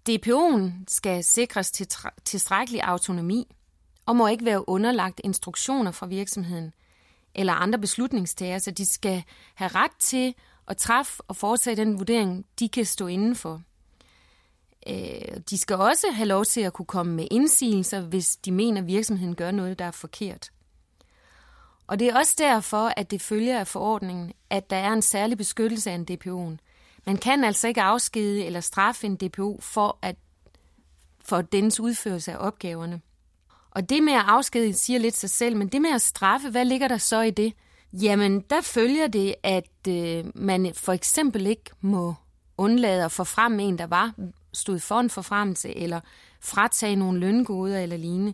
DPO'en 0.09 0.71
skal 0.87 1.23
sikres 1.23 1.71
til 1.71 1.87
tilstrækkelig 2.25 2.81
autonomi 2.83 3.55
og 4.05 4.15
må 4.15 4.27
ikke 4.27 4.45
være 4.45 4.69
underlagt 4.69 5.21
instruktioner 5.23 5.91
fra 5.91 6.05
virksomheden 6.05 6.73
eller 7.35 7.53
andre 7.53 7.79
beslutningstagere, 7.79 8.59
så 8.59 8.71
de 8.71 8.85
skal 8.85 9.23
have 9.55 9.67
ret 9.67 9.91
til 9.99 10.35
at 10.67 10.77
træffe 10.77 11.23
og 11.27 11.35
foretage 11.35 11.75
den 11.75 11.99
vurdering, 11.99 12.45
de 12.59 12.69
kan 12.69 12.85
stå 12.85 13.07
inden 13.07 13.35
for. 13.35 13.61
Øh, 14.89 15.37
de 15.49 15.57
skal 15.57 15.75
også 15.75 16.07
have 16.11 16.27
lov 16.27 16.45
til 16.45 16.61
at 16.61 16.73
kunne 16.73 16.85
komme 16.85 17.13
med 17.13 17.27
indsigelser, 17.31 18.01
hvis 18.01 18.35
de 18.35 18.51
mener, 18.51 18.81
at 18.81 18.87
virksomheden 18.87 19.35
gør 19.35 19.51
noget, 19.51 19.79
der 19.79 19.85
er 19.85 19.91
forkert. 19.91 20.51
Og 21.87 21.99
det 21.99 22.07
er 22.07 22.17
også 22.17 22.35
derfor, 22.37 22.93
at 22.97 23.11
det 23.11 23.21
følger 23.21 23.59
af 23.59 23.67
forordningen, 23.67 24.33
at 24.49 24.69
der 24.69 24.75
er 24.75 24.93
en 24.93 25.01
særlig 25.01 25.37
beskyttelse 25.37 25.91
af 25.91 25.95
en 25.95 26.07
DPO'en. 26.11 26.64
Man 27.05 27.17
kan 27.17 27.43
altså 27.43 27.67
ikke 27.67 27.81
afskede 27.81 28.45
eller 28.45 28.59
straffe 28.59 29.07
en 29.07 29.15
DPO 29.15 29.59
for, 29.61 29.99
at, 30.01 30.15
for 31.25 31.41
dens 31.41 31.79
udførelse 31.79 32.31
af 32.31 32.47
opgaverne. 32.47 33.01
Og 33.71 33.89
det 33.89 34.03
med 34.03 34.13
at 34.13 34.23
afskedige 34.27 34.73
siger 34.73 34.99
lidt 34.99 35.17
sig 35.17 35.29
selv, 35.29 35.57
men 35.57 35.67
det 35.67 35.81
med 35.81 35.89
at 35.89 36.01
straffe, 36.01 36.49
hvad 36.49 36.65
ligger 36.65 36.87
der 36.87 36.97
så 36.97 37.21
i 37.21 37.31
det? 37.31 37.53
Jamen, 37.93 38.41
der 38.49 38.61
følger 38.61 39.07
det, 39.07 39.35
at 39.43 39.87
øh, 39.87 40.25
man 40.35 40.73
for 40.75 40.93
eksempel 40.93 41.45
ikke 41.45 41.71
må 41.81 42.13
undlade 42.57 43.05
at 43.05 43.11
forfremme 43.11 43.63
en, 43.63 43.77
der 43.77 43.87
var 43.87 44.13
stod 44.53 44.79
for 44.79 44.99
en 44.99 45.09
forfremmelse, 45.09 45.77
eller 45.77 45.99
fratage 46.41 46.95
nogle 46.95 47.19
løngoder 47.19 47.79
eller 47.79 47.97
lignende. 47.97 48.33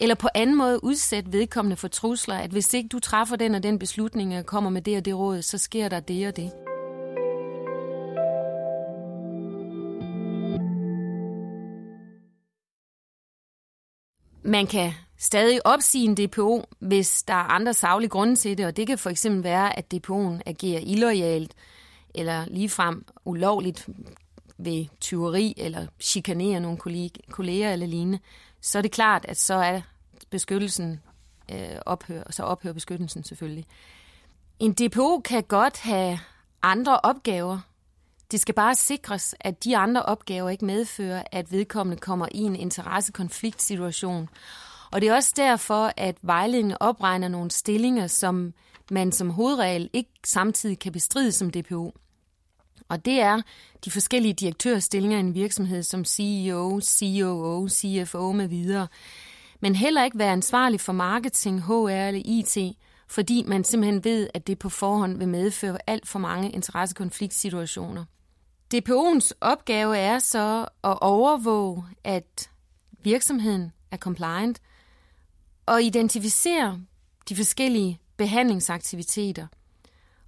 Eller 0.00 0.14
på 0.14 0.28
anden 0.34 0.56
måde 0.56 0.84
udsætte 0.84 1.32
vedkommende 1.32 1.76
for 1.76 1.88
trusler, 1.88 2.34
at 2.34 2.50
hvis 2.50 2.74
ikke 2.74 2.88
du 2.88 2.98
træffer 2.98 3.36
den 3.36 3.54
og 3.54 3.62
den 3.62 3.78
beslutning 3.78 4.38
og 4.38 4.46
kommer 4.46 4.70
med 4.70 4.82
det 4.82 4.96
og 4.96 5.04
det 5.04 5.16
råd, 5.16 5.42
så 5.42 5.58
sker 5.58 5.88
der 5.88 6.00
det 6.00 6.28
og 6.28 6.36
det. 6.36 6.65
Man 14.46 14.66
kan 14.66 14.92
stadig 15.16 15.66
opsige 15.66 16.04
en 16.04 16.14
DPO, 16.14 16.64
hvis 16.78 17.22
der 17.22 17.34
er 17.34 17.52
andre 17.52 17.74
savlige 17.74 18.10
grunde 18.10 18.36
til 18.36 18.58
det, 18.58 18.66
og 18.66 18.76
det 18.76 18.86
kan 18.86 18.98
for 18.98 19.10
eksempel 19.10 19.44
være, 19.44 19.78
at 19.78 19.94
DPO'en 19.94 20.40
agerer 20.46 20.80
illoyalt 20.80 21.54
eller 22.14 22.44
ligefrem 22.46 23.04
ulovligt 23.24 23.88
ved 24.58 24.86
tyveri 25.00 25.54
eller 25.56 25.86
chikanerer 26.00 26.60
nogle 26.60 26.78
kolleger 27.30 27.72
eller 27.72 27.86
lignende, 27.86 28.18
så 28.60 28.78
er 28.78 28.82
det 28.82 28.92
klart, 28.92 29.24
at 29.28 29.38
så 29.38 29.54
er 29.54 29.80
beskyttelsen 30.30 31.00
øh, 31.52 31.78
ophør, 31.86 32.22
så 32.30 32.42
ophører 32.42 32.74
beskyttelsen 32.74 33.24
selvfølgelig. 33.24 33.66
En 34.58 34.72
DPO 34.72 35.20
kan 35.20 35.42
godt 35.42 35.80
have 35.80 36.18
andre 36.62 37.00
opgaver. 37.00 37.58
Det 38.30 38.40
skal 38.40 38.54
bare 38.54 38.74
sikres, 38.74 39.34
at 39.40 39.64
de 39.64 39.76
andre 39.76 40.02
opgaver 40.02 40.50
ikke 40.50 40.64
medfører, 40.64 41.22
at 41.32 41.52
vedkommende 41.52 42.00
kommer 42.00 42.28
i 42.32 42.38
en 42.38 42.56
interessekonfliktsituation. 42.56 44.28
Og 44.92 45.00
det 45.00 45.08
er 45.08 45.14
også 45.14 45.32
derfor, 45.36 45.92
at 45.96 46.16
vejledningen 46.22 46.76
opregner 46.80 47.28
nogle 47.28 47.50
stillinger, 47.50 48.06
som 48.06 48.54
man 48.90 49.12
som 49.12 49.30
hovedregel 49.30 49.90
ikke 49.92 50.10
samtidig 50.26 50.78
kan 50.78 50.92
bestride 50.92 51.32
som 51.32 51.50
DPO. 51.50 51.94
Og 52.88 53.04
det 53.04 53.20
er 53.20 53.42
de 53.84 53.90
forskellige 53.90 54.34
direktørstillinger 54.34 55.16
i 55.16 55.20
en 55.20 55.34
virksomhed 55.34 55.82
som 55.82 56.04
CEO, 56.04 56.80
COO, 56.80 57.68
CFO 57.68 58.32
med 58.32 58.48
videre. 58.48 58.88
Men 59.60 59.74
heller 59.74 60.04
ikke 60.04 60.18
være 60.18 60.32
ansvarlig 60.32 60.80
for 60.80 60.92
marketing, 60.92 61.62
HR 61.62 61.88
eller 61.88 62.22
IT, 62.24 62.76
fordi 63.08 63.44
man 63.46 63.64
simpelthen 63.64 64.04
ved, 64.04 64.28
at 64.34 64.46
det 64.46 64.58
på 64.58 64.68
forhånd 64.68 65.18
vil 65.18 65.28
medføre 65.28 65.78
alt 65.86 66.08
for 66.08 66.18
mange 66.18 66.50
interessekonfliktsituationer. 66.50 68.04
DPO'ens 68.74 69.32
opgave 69.40 69.98
er 69.98 70.18
så 70.18 70.60
at 70.84 70.98
overvåge, 71.00 71.84
at 72.04 72.50
virksomheden 73.02 73.72
er 73.90 73.96
compliant, 73.96 74.60
og 75.66 75.82
identificere 75.82 76.80
de 77.28 77.36
forskellige 77.36 78.00
behandlingsaktiviteter 78.16 79.46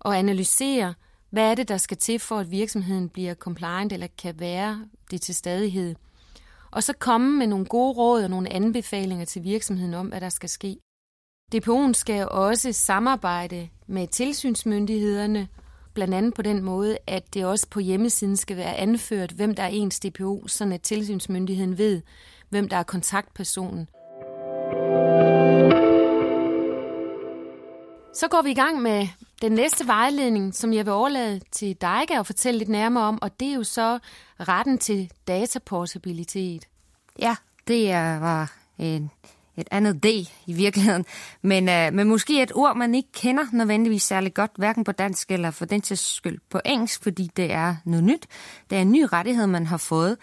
og 0.01 0.19
analysere, 0.19 0.95
hvad 1.31 1.51
er 1.51 1.55
det, 1.55 1.69
der 1.69 1.77
skal 1.77 1.97
til 1.97 2.19
for, 2.19 2.39
at 2.39 2.51
virksomheden 2.51 3.09
bliver 3.09 3.35
compliant 3.35 3.93
eller 3.93 4.07
kan 4.19 4.41
være 4.41 4.87
det 5.11 5.23
til 5.23 5.35
stadighed? 5.35 5.95
Og 6.71 6.83
så 6.83 6.93
komme 6.93 7.39
med 7.39 7.47
nogle 7.47 7.67
gode 7.67 7.93
råd 7.93 8.23
og 8.23 8.31
nogle 8.31 8.53
anbefalinger 8.53 9.25
til 9.25 9.45
virksomheden 9.45 9.95
om, 9.95 10.07
hvad 10.07 10.21
der 10.21 10.29
skal 10.29 10.49
ske. 10.49 10.77
DPO'en 11.55 11.93
skal 11.93 12.29
også 12.29 12.73
samarbejde 12.73 13.69
med 13.87 14.07
tilsynsmyndighederne, 14.09 15.49
blandt 15.99 16.15
andet 16.15 16.35
på 16.35 16.43
den 16.43 16.63
måde, 16.63 16.99
at 17.07 17.35
det 17.35 17.45
også 17.45 17.67
på 17.71 17.81
hjemmesiden 17.81 18.37
skal 18.37 18.57
være 18.57 18.77
anført, 18.77 19.31
hvem 19.31 19.55
der 19.55 19.63
er 19.63 19.69
ens 19.69 20.01
DPO, 20.01 20.49
så 20.49 20.71
at 20.75 20.83
tilsynsmyndigheden 20.83 21.79
ved, 21.79 22.03
hvem 22.49 22.69
der 22.69 22.77
er 22.77 22.83
kontaktpersonen. 22.83 23.89
Så 28.15 28.29
går 28.31 28.43
vi 28.43 28.51
i 28.51 28.55
gang 28.55 28.83
med 28.83 29.09
den 29.43 29.53
næste 29.53 29.87
vejledning, 29.87 30.55
som 30.55 30.73
jeg 30.73 30.87
vil 30.87 30.93
overlade 30.93 31.41
til 31.53 31.77
dig 31.81 32.07
og 32.19 32.27
fortælle 32.27 32.59
lidt 32.59 32.69
nærmere 32.69 33.05
om, 33.05 33.19
og 33.23 33.41
det 33.41 33.49
er 33.49 33.55
jo 33.55 33.65
så 33.65 33.99
retten 34.41 34.79
til 34.79 35.13
dataportabilitet. 35.29 36.69
Ja, 37.19 37.37
det 37.69 37.95
var 38.21 38.53
en, 38.79 39.11
et 39.61 39.69
andet 39.71 40.03
D 40.03 40.07
i 40.47 40.53
virkeligheden, 40.53 41.05
men, 41.43 41.69
øh, 41.69 41.93
men 41.93 42.09
måske 42.09 42.43
et 42.43 42.53
ord, 42.55 42.77
man 42.77 42.95
ikke 42.95 43.13
kender 43.13 43.45
nødvendigvis 43.53 44.03
særlig 44.03 44.35
godt, 44.35 44.51
hverken 44.57 44.85
på 44.85 44.93
dansk 44.93 45.31
eller 45.31 45.51
for 45.51 45.65
den 45.65 45.81
til 45.81 45.99
skyld 45.99 46.39
på 46.51 46.61
engelsk, 46.65 47.03
fordi 47.03 47.31
det 47.37 47.53
er 47.53 47.77
noget 47.85 48.05
nyt. 48.05 48.27
Det 48.71 48.79
er 48.79 48.83
en 48.83 48.93
ny 48.93 49.07
rettighed, 49.13 49.47
man 49.47 49.67
har 49.67 49.77
fået. 49.77 50.17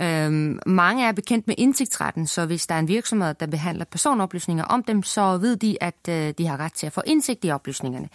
Øhm, 0.00 0.58
mange 0.66 1.06
er 1.06 1.12
bekendt 1.12 1.46
med 1.46 1.54
indsigtsretten, 1.58 2.26
så 2.26 2.46
hvis 2.46 2.66
der 2.66 2.74
er 2.74 2.78
en 2.78 2.88
virksomhed, 2.88 3.34
der 3.34 3.46
behandler 3.46 3.84
personoplysninger 3.84 4.64
om 4.64 4.82
dem, 4.82 5.02
så 5.02 5.38
ved 5.38 5.56
de, 5.56 5.76
at 5.80 6.08
øh, 6.08 6.34
de 6.38 6.46
har 6.46 6.56
ret 6.56 6.72
til 6.72 6.86
at 6.86 6.92
få 6.92 7.02
indsigt 7.06 7.44
i 7.44 7.50
oplysningerne. 7.50 8.08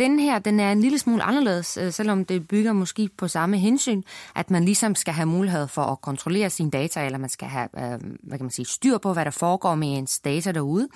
Den 0.00 0.18
her, 0.18 0.38
den 0.38 0.60
er 0.60 0.72
en 0.72 0.80
lille 0.80 0.98
smule 0.98 1.22
anderledes, 1.22 1.76
øh, 1.76 1.92
selvom 1.92 2.24
det 2.24 2.48
bygger 2.48 2.72
måske 2.72 3.08
på 3.16 3.28
samme 3.28 3.58
hensyn, 3.58 4.02
at 4.36 4.50
man 4.50 4.64
ligesom 4.64 4.94
skal 4.94 5.14
have 5.14 5.26
mulighed 5.26 5.68
for 5.68 5.82
at 5.82 6.00
kontrollere 6.00 6.50
sine 6.50 6.70
data, 6.70 7.04
eller 7.06 7.18
man 7.18 7.28
skal 7.28 7.48
have 7.48 7.68
øh, 7.76 8.00
hvad 8.22 8.38
kan 8.38 8.44
man 8.44 8.50
sige, 8.50 8.66
styr 8.66 8.98
på, 8.98 9.12
hvad 9.12 9.24
der 9.24 9.30
foregår 9.30 9.74
med 9.74 9.98
ens 9.98 10.18
data 10.18 10.52
derude. 10.52 10.88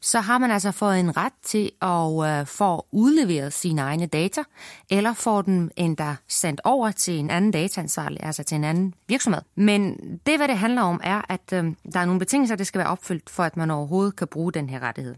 Så 0.00 0.20
har 0.20 0.38
man 0.38 0.50
altså 0.50 0.70
fået 0.70 1.00
en 1.00 1.16
ret 1.16 1.32
til 1.44 1.70
at 1.82 2.40
øh, 2.40 2.46
få 2.46 2.86
udleveret 2.90 3.52
sine 3.52 3.80
egne 3.80 4.06
data, 4.06 4.42
eller 4.90 5.12
få 5.12 5.42
dem 5.42 5.70
endda 5.76 6.16
sendt 6.28 6.60
over 6.64 6.90
til 6.90 7.18
en 7.18 7.30
anden 7.30 7.50
dataansvarlig, 7.50 8.22
altså 8.22 8.42
til 8.42 8.54
en 8.54 8.64
anden 8.64 8.94
virksomhed. 9.08 9.42
Men 9.54 9.96
det, 10.26 10.36
hvad 10.36 10.48
det 10.48 10.58
handler 10.58 10.82
om, 10.82 11.00
er, 11.04 11.22
at 11.28 11.50
der 11.50 12.00
er 12.00 12.04
nogle 12.04 12.18
betingelser, 12.18 12.56
der 12.56 12.64
skal 12.64 12.78
være 12.78 12.88
opfyldt, 12.88 13.30
for 13.30 13.42
at 13.42 13.56
man 13.56 13.70
overhovedet 13.70 14.16
kan 14.16 14.28
bruge 14.28 14.52
den 14.52 14.70
her 14.70 14.80
rettighed. 14.80 15.14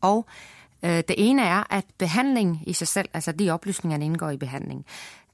Og 0.00 0.26
Øh, 0.82 0.90
det 0.90 1.14
ene 1.18 1.42
er, 1.42 1.72
at 1.74 1.84
behandling 1.98 2.62
i 2.66 2.72
sig 2.72 2.88
selv, 2.88 3.08
altså 3.14 3.32
de 3.32 3.50
oplysninger, 3.50 3.98
der 3.98 4.04
indgår 4.04 4.30
i 4.30 4.36
behandling, 4.36 4.86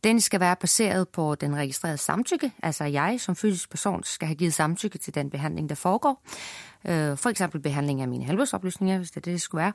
den 0.05 0.21
skal 0.21 0.41
være 0.41 0.57
baseret 0.57 1.09
på 1.09 1.35
den 1.35 1.57
registrerede 1.57 1.99
samtykke. 1.99 2.53
Altså 2.63 2.85
jeg 2.85 3.21
som 3.21 3.37
fysisk 3.37 3.71
person 3.71 4.05
skal 4.05 4.29
have 4.29 4.37
givet 4.37 4.55
samtykke 4.55 4.99
til 4.99 5.15
den 5.15 5.31
behandling, 5.31 5.69
der 5.69 5.75
foregår. 5.75 6.23
Øh, 6.85 7.17
for 7.17 7.29
eksempel 7.29 7.61
behandling 7.61 8.01
af 8.01 8.09
mine 8.09 8.25
helbredsoplysninger, 8.25 8.99
hvis 8.99 9.11
det 9.11 9.17
er 9.17 9.21
det, 9.21 9.33
det 9.33 9.43
skulle 9.43 9.73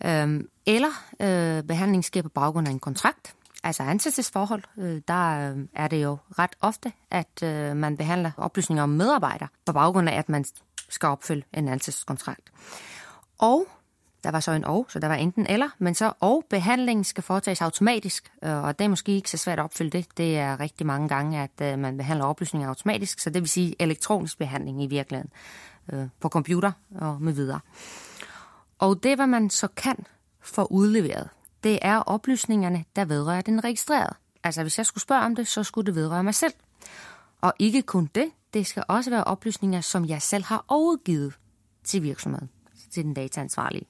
være. 0.00 0.22
Øhm, 0.22 0.36
øh, 0.38 0.44
eller 0.66 1.62
behandling 1.68 2.04
sker 2.04 2.22
på 2.22 2.28
baggrund 2.28 2.68
af 2.68 2.72
en 2.72 2.78
kontrakt. 2.78 3.34
Altså 3.64 3.82
ansættelsesforhold, 3.82 4.62
øh, 4.78 5.00
der 5.08 5.52
øh, 5.52 5.58
er 5.74 5.88
det 5.88 6.02
jo 6.02 6.18
ret 6.38 6.56
ofte, 6.60 6.92
at 7.10 7.42
man 7.76 7.96
behandler 7.96 8.30
oplysninger 8.36 8.82
om 8.82 8.88
medarbejdere 8.88 9.48
på 9.66 9.72
baggrund 9.72 10.08
af, 10.08 10.18
at 10.18 10.28
man 10.28 10.44
skal 10.88 11.06
opfylde 11.06 11.42
en 11.54 11.68
ansættelseskontrakt. 11.68 12.52
Og 13.38 13.66
der 14.24 14.30
var 14.30 14.40
så 14.40 14.52
en 14.52 14.64
og, 14.64 14.86
så 14.88 14.98
der 14.98 15.08
var 15.08 15.14
enten 15.14 15.46
eller, 15.46 15.68
men 15.78 15.94
så 15.94 16.12
og 16.20 16.44
behandlingen 16.50 17.04
skal 17.04 17.22
foretages 17.22 17.60
automatisk, 17.60 18.32
øh, 18.44 18.62
og 18.62 18.78
det 18.78 18.84
er 18.84 18.88
måske 18.88 19.12
ikke 19.12 19.30
så 19.30 19.36
svært 19.36 19.58
at 19.58 19.64
opfylde 19.64 19.90
det. 19.90 20.06
Det 20.16 20.38
er 20.38 20.60
rigtig 20.60 20.86
mange 20.86 21.08
gange, 21.08 21.40
at 21.40 21.72
øh, 21.72 21.78
man 21.78 21.96
behandler 21.96 22.24
oplysninger 22.24 22.68
automatisk, 22.68 23.18
så 23.18 23.30
det 23.30 23.42
vil 23.42 23.48
sige 23.48 23.74
elektronisk 23.78 24.38
behandling 24.38 24.82
i 24.82 24.86
virkeligheden 24.86 25.30
øh, 25.92 26.06
på 26.20 26.28
computer 26.28 26.72
og 26.94 27.22
med 27.22 27.32
videre. 27.32 27.60
Og 28.78 29.02
det, 29.02 29.16
hvad 29.16 29.26
man 29.26 29.50
så 29.50 29.68
kan 29.68 29.96
få 30.40 30.64
udleveret, 30.64 31.28
det 31.64 31.78
er 31.82 31.98
oplysningerne, 31.98 32.84
der 32.96 33.04
vedrører 33.04 33.40
den 33.40 33.64
registrerede. 33.64 34.14
Altså 34.44 34.62
hvis 34.62 34.78
jeg 34.78 34.86
skulle 34.86 35.02
spørge 35.02 35.24
om 35.24 35.36
det, 35.36 35.46
så 35.46 35.62
skulle 35.62 35.86
det 35.86 35.94
vedrøre 35.94 36.24
mig 36.24 36.34
selv. 36.34 36.52
Og 37.40 37.52
ikke 37.58 37.82
kun 37.82 38.10
det, 38.14 38.30
det 38.54 38.66
skal 38.66 38.84
også 38.88 39.10
være 39.10 39.24
oplysninger, 39.24 39.80
som 39.80 40.04
jeg 40.04 40.22
selv 40.22 40.44
har 40.44 40.64
overgivet 40.68 41.34
til 41.84 42.02
virksomheden, 42.02 42.50
til 42.90 43.04
den 43.04 43.14
dataansvarlige. 43.14 43.86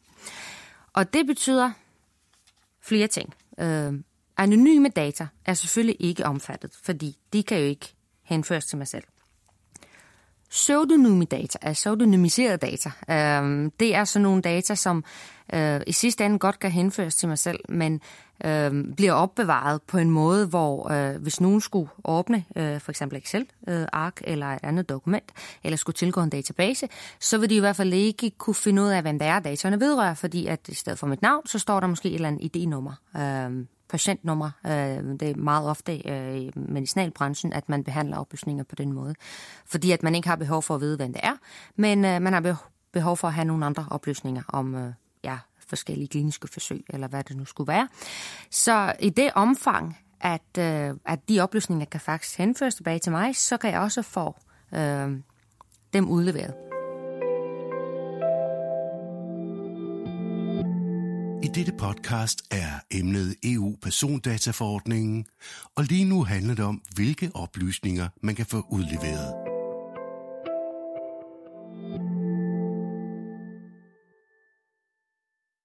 Og 0.93 1.13
det 1.13 1.27
betyder 1.27 1.71
flere 2.81 3.07
ting. 3.07 3.35
Øh, 3.61 3.93
anonyme 4.37 4.89
data 4.89 5.27
er 5.45 5.55
selvfølgelig 5.55 5.97
ikke 6.01 6.27
omfattet, 6.27 6.71
fordi 6.83 7.19
de 7.33 7.43
kan 7.43 7.59
jo 7.59 7.65
ikke 7.65 7.95
henføres 8.23 8.67
til 8.67 8.79
mig 8.79 8.89
selv. 8.89 9.05
Pseudonyme 10.51 11.25
data 11.25 11.59
er 11.63 11.73
pseudonymiserede 11.73 12.57
data. 12.57 12.91
Øh, 13.11 13.71
det 13.81 13.95
er 13.95 14.05
sådan 14.05 14.23
nogle 14.23 14.43
data, 14.43 14.75
som 14.75 15.05
øh, 15.55 15.81
i 15.87 15.93
sidste 15.93 16.25
ende 16.25 16.39
godt 16.39 16.59
kan 16.59 16.71
henføres 16.71 17.17
til 17.17 17.29
mig 17.29 17.39
selv, 17.39 17.61
men 17.69 18.01
øh, 18.45 18.95
bliver 18.97 19.13
opbevaret 19.13 19.83
på 19.83 19.99
en 19.99 20.11
måde, 20.11 20.47
hvor 20.47 20.91
øh, 20.93 21.23
hvis 21.23 21.41
nogen 21.41 21.61
skulle 21.61 21.89
åbne 22.05 22.45
øh, 22.57 22.81
for 22.81 22.93
eksempel 22.93 23.19
Excel-ark 23.19 24.21
øh, 24.27 24.33
eller 24.33 24.47
et 24.47 24.59
andet 24.63 24.89
dokument, 24.89 25.33
eller 25.65 25.77
skulle 25.77 25.95
tilgå 25.95 26.21
en 26.21 26.31
database, 26.31 26.89
så 27.21 27.39
vil 27.39 27.51
de 27.51 27.57
i 27.57 27.61
hvert 27.61 27.77
fald 27.77 27.93
ikke 27.93 28.31
kunne 28.31 28.55
finde 28.55 28.83
ud 28.83 28.89
af, 28.89 29.03
hvem 29.03 29.19
der 29.19 29.27
er 29.27 29.41
dataerne 29.41 29.81
vedrører, 29.81 30.15
fordi 30.15 30.47
at 30.47 30.69
i 30.69 30.75
stedet 30.75 30.99
for 30.99 31.07
mit 31.07 31.23
navn, 31.23 31.47
så 31.47 31.59
står 31.59 31.81
der 31.81 31.87
måske 31.87 32.09
et 32.09 32.15
eller 32.15 32.29
andet 32.29 32.57
ID-nummer. 32.57 32.93
Øhm, 33.17 33.61
øh, 33.61 33.67
patientnummer. 33.91 34.51
Det 35.21 35.23
er 35.23 35.37
meget 35.37 35.69
ofte 35.69 36.09
øh, 36.09 36.37
i 36.37 36.51
medicinalbranchen, 36.55 37.53
at 37.53 37.69
man 37.69 37.85
behandler 37.85 38.17
oplysninger 38.17 38.65
på 38.65 38.75
den 38.75 38.93
måde. 38.93 39.15
Fordi 39.67 39.91
at 39.91 40.03
man 40.03 40.15
ikke 40.15 40.29
har 40.29 40.37
behov 40.37 40.63
for 40.63 40.75
at 40.75 40.81
vide, 40.81 40.97
hvem 40.97 41.13
det 41.13 41.21
er, 41.25 41.37
men 41.77 42.05
øh, 42.05 42.23
man 42.23 42.33
har 42.33 42.57
behov 42.93 43.17
for 43.17 43.29
at 43.29 43.35
have 43.35 43.45
nogle 43.45 43.67
andre 43.67 43.87
oplysninger 43.91 44.43
om 44.49 44.75
øh, 44.75 44.93
ja, 45.25 45.39
forskellige 45.71 46.09
kliniske 46.09 46.49
forsøg, 46.49 46.85
eller 46.89 47.09
hvad 47.09 47.25
det 47.25 47.37
nu 47.37 47.45
skulle 47.45 47.69
være. 47.69 47.89
Så 48.51 48.93
i 49.01 49.11
det 49.11 49.31
omfang, 49.35 49.99
at, 50.21 50.59
øh, 50.59 50.95
at 51.07 51.29
de 51.29 51.41
oplysninger 51.41 51.87
kan 51.87 52.01
faktisk 52.01 52.39
henføres 52.39 52.75
tilbage 52.75 52.99
til 52.99 53.13
mig, 53.13 53.37
så 53.37 53.57
kan 53.57 53.71
jeg 53.71 53.81
også 53.81 54.03
få 54.03 54.35
øh, 54.75 55.11
dem 55.93 56.09
udleveret. 56.09 56.55
I 61.43 61.47
dette 61.55 61.73
podcast 61.73 62.43
er 62.51 62.81
emnet 62.91 63.35
EU-persondataforordningen, 63.45 65.27
og 65.77 65.85
lige 65.85 66.05
nu 66.05 66.25
handler 66.25 66.55
det 66.55 66.65
om, 66.65 66.83
hvilke 66.95 67.31
oplysninger 67.35 68.09
man 68.23 68.35
kan 68.35 68.47
få 68.47 68.67
udleveret. 68.71 69.50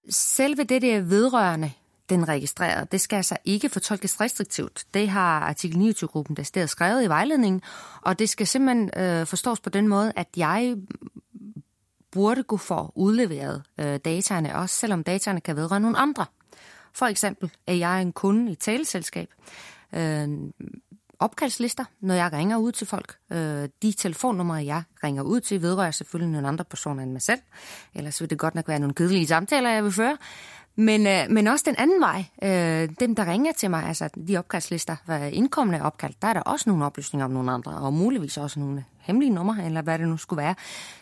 Selve 0.09 0.63
det 0.63 0.81
der 0.81 1.01
vedrørende 1.01 1.71
den 2.09 2.27
registrerede, 2.27 2.87
det 2.91 3.01
skal 3.01 3.15
altså 3.15 3.37
ikke 3.45 3.69
fortolkes 3.69 4.21
restriktivt. 4.21 4.85
Det 4.93 5.09
har 5.09 5.39
artikel 5.39 5.89
29-gruppen 5.89 6.35
der 6.35 6.43
stedet 6.43 6.69
skrevet 6.69 7.03
i 7.03 7.07
vejledningen, 7.07 7.61
og 8.01 8.19
det 8.19 8.29
skal 8.29 8.47
simpelthen 8.47 8.89
øh, 8.97 9.25
forstås 9.25 9.59
på 9.59 9.69
den 9.69 9.87
måde, 9.87 10.13
at 10.15 10.27
jeg 10.37 10.75
burde 12.11 12.43
gå 12.43 12.57
for 12.57 12.91
udleveret 12.95 13.63
øh, 13.79 13.99
dataene, 14.05 14.55
også 14.55 14.75
selvom 14.75 15.03
dataene 15.03 15.41
kan 15.41 15.55
vedrøre 15.55 15.79
nogle 15.79 15.97
andre. 15.97 16.25
For 16.93 17.05
eksempel 17.05 17.51
er 17.67 17.73
jeg 17.73 18.01
en 18.01 18.11
kunde 18.13 18.49
i 18.49 18.51
et 18.51 18.59
taleselskab. 18.59 19.29
Øh, 19.93 20.29
opkaldslister, 21.19 21.83
når 21.99 22.13
jeg 22.13 22.33
ringer 22.33 22.57
ud 22.57 22.71
til 22.71 22.87
folk. 22.87 23.15
Øh, 23.31 23.69
de 23.81 23.91
telefonnumre, 23.91 24.65
jeg 24.65 24.83
ringer 25.03 25.23
ud 25.23 25.39
til, 25.39 25.61
vedrører 25.61 25.91
selvfølgelig 25.91 26.31
nogle 26.31 26.47
andre 26.47 26.65
personer 26.65 27.03
end 27.03 27.11
mig 27.11 27.21
selv. 27.21 27.39
Ellers 27.93 28.21
vil 28.21 28.29
det 28.29 28.39
godt 28.39 28.55
nok 28.55 28.67
være 28.67 28.79
nogle 28.79 28.93
kedelige 28.93 29.27
samtaler, 29.27 29.69
jeg 29.69 29.83
vil 29.83 29.91
føre. 29.91 30.17
Men, 30.75 31.07
øh, 31.07 31.25
men 31.29 31.47
også 31.47 31.63
den 31.67 31.75
anden 31.77 32.01
vej. 32.01 32.25
Øh, 32.43 32.89
dem, 32.99 33.15
der 33.15 33.25
ringer 33.25 33.51
til 33.51 33.69
mig, 33.69 33.83
altså 33.83 34.09
de 34.27 34.37
opkaldslister, 34.37 34.95
indkommende 35.31 35.81
opkald, 35.81 36.13
der 36.21 36.27
er 36.27 36.33
der 36.33 36.41
også 36.41 36.69
nogle 36.69 36.85
oplysninger 36.85 37.25
om 37.25 37.31
nogle 37.31 37.51
andre, 37.51 37.71
og 37.71 37.93
muligvis 37.93 38.37
også 38.37 38.59
nogle 38.59 38.85
hemmelige 38.99 39.29
numre, 39.29 39.65
eller 39.65 39.81
hvad 39.81 39.99
det 39.99 40.07
nu 40.07 40.17
skulle 40.17 40.43
være. 40.43 40.55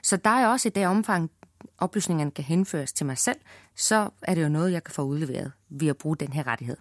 Så 0.04 0.18
der 0.18 0.30
er 0.30 0.48
også 0.48 0.68
i 0.68 0.72
det 0.72 0.88
omfang, 0.88 1.32
oplysningerne 1.78 2.32
kan 2.32 2.44
henføres 2.44 2.94
til 2.94 3.06
mig 3.06 3.18
selv, 3.18 3.38
så 3.76 4.10
er 4.22 4.36
det 4.36 4.44
jo 4.44 4.50
noget, 4.50 4.72
jeg 4.72 4.84
kan 4.84 4.94
få 4.94 5.02
udleveret 5.02 5.52
ved 5.70 5.88
at 5.88 5.98
bruge 5.98 6.16
den 6.16 6.34
her 6.34 6.48
rettighed. 6.48 6.78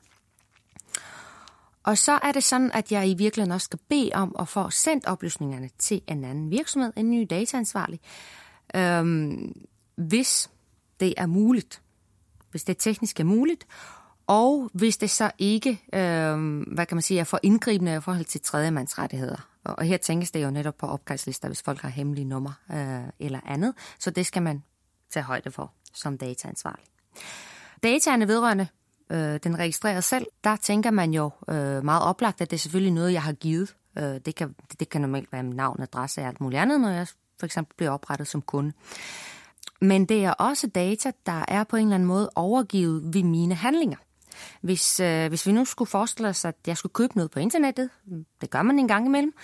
Og 1.83 1.99
så 1.99 2.19
er 2.23 2.33
det 2.33 2.45
sådan, 2.45 2.71
at 2.73 2.93
jeg 2.93 3.09
i 3.09 3.15
virkeligheden 3.15 3.53
også 3.53 3.65
skal 3.65 3.79
bede 3.89 4.11
om 4.15 4.37
at 4.39 4.49
få 4.49 4.71
sendt 4.71 5.07
oplysningerne 5.07 5.71
til 5.79 6.03
en 6.07 6.25
anden 6.25 6.51
virksomhed, 6.51 6.93
en 6.97 7.11
ny 7.11 7.27
dataansvarlig, 7.31 8.01
øhm, 8.75 9.67
hvis 9.97 10.51
det 11.01 11.15
er 11.17 11.27
muligt 11.27 11.83
hvis 12.53 12.65
det 12.65 12.79
teknisk 12.79 13.21
er 13.21 13.25
muligt, 13.25 13.67
og 14.27 14.71
hvis 14.73 14.97
det 14.97 15.11
så 15.11 15.31
ikke, 15.39 15.83
øhm, 15.95 16.61
hvad 16.61 16.87
kan 16.87 16.97
man 16.97 17.03
sige, 17.03 17.21
er 17.21 17.25
for 17.25 17.41
indgribende 17.43 17.97
i 17.97 18.01
forhold 18.01 18.25
til 18.25 18.41
tredjemandsrettigheder. 18.41 19.49
Og 19.65 19.85
her 19.85 19.97
tænkes 19.97 20.31
det 20.31 20.43
jo 20.43 20.51
netop 20.51 20.77
på 20.77 20.87
opkaldslister, 20.87 21.49
hvis 21.49 21.62
folk 21.62 21.81
har 21.81 21.89
hemmelige 21.89 22.25
nummer 22.25 22.53
øh, 22.73 23.27
eller 23.27 23.41
andet. 23.47 23.75
Så 23.99 24.11
det 24.11 24.27
skal 24.27 24.43
man 24.43 24.62
tage 25.11 25.25
højde 25.25 25.51
for 25.51 25.73
som 25.95 26.19
dataansvarlig. 26.19 26.85
Dataerne 27.83 28.29
vedrørende 28.29 28.67
øh, 29.12 29.40
den 29.45 29.59
registrerer 29.59 30.00
selv, 30.00 30.26
der 30.45 30.57
tænker 30.57 30.90
man 30.90 31.14
jo 31.14 31.31
øh, 31.49 31.85
meget 31.85 32.02
oplagt, 32.02 32.40
at 32.40 32.50
det 32.50 32.57
er 32.57 32.61
selvfølgelig 32.61 32.92
noget, 32.92 33.12
jeg 33.12 33.23
har 33.23 33.33
givet. 33.33 33.75
Øh, 33.99 34.21
det, 34.26 34.35
kan, 34.35 34.54
det 34.81 34.88
kan 34.88 35.00
normalt 35.00 35.33
være 35.33 35.42
navn, 35.42 35.83
adresse 35.83 36.21
og 36.21 36.26
alt 36.26 36.40
muligt 36.40 36.61
andet, 36.61 36.81
når 36.81 36.88
jeg 36.88 37.07
for 37.38 37.47
eksempel 37.47 37.76
bliver 37.76 37.90
oprettet 37.90 38.28
som 38.28 38.42
kunde. 38.42 38.73
Men 39.81 40.04
det 40.04 40.25
er 40.25 40.33
også 40.33 40.66
data, 40.66 41.12
der 41.26 41.45
er 41.49 41.64
på 41.64 41.76
en 41.76 41.83
eller 41.83 41.95
anden 41.95 42.07
måde 42.07 42.31
overgivet 42.35 43.14
ved 43.14 43.23
mine 43.23 43.54
handlinger. 43.54 43.97
Hvis, 44.61 45.01
øh, 45.01 45.29
hvis 45.29 45.47
vi 45.47 45.53
nu 45.53 45.65
skulle 45.65 45.89
forestille 45.89 46.29
os, 46.29 46.45
at 46.45 46.57
jeg 46.67 46.77
skulle 46.77 46.93
købe 46.93 47.17
noget 47.17 47.31
på 47.31 47.41
internettet, 47.41 47.91
det 48.41 48.51
gør 48.51 48.63
man 48.63 48.79
en 48.79 48.89
gang 48.89 49.07
imellem, 49.07 49.35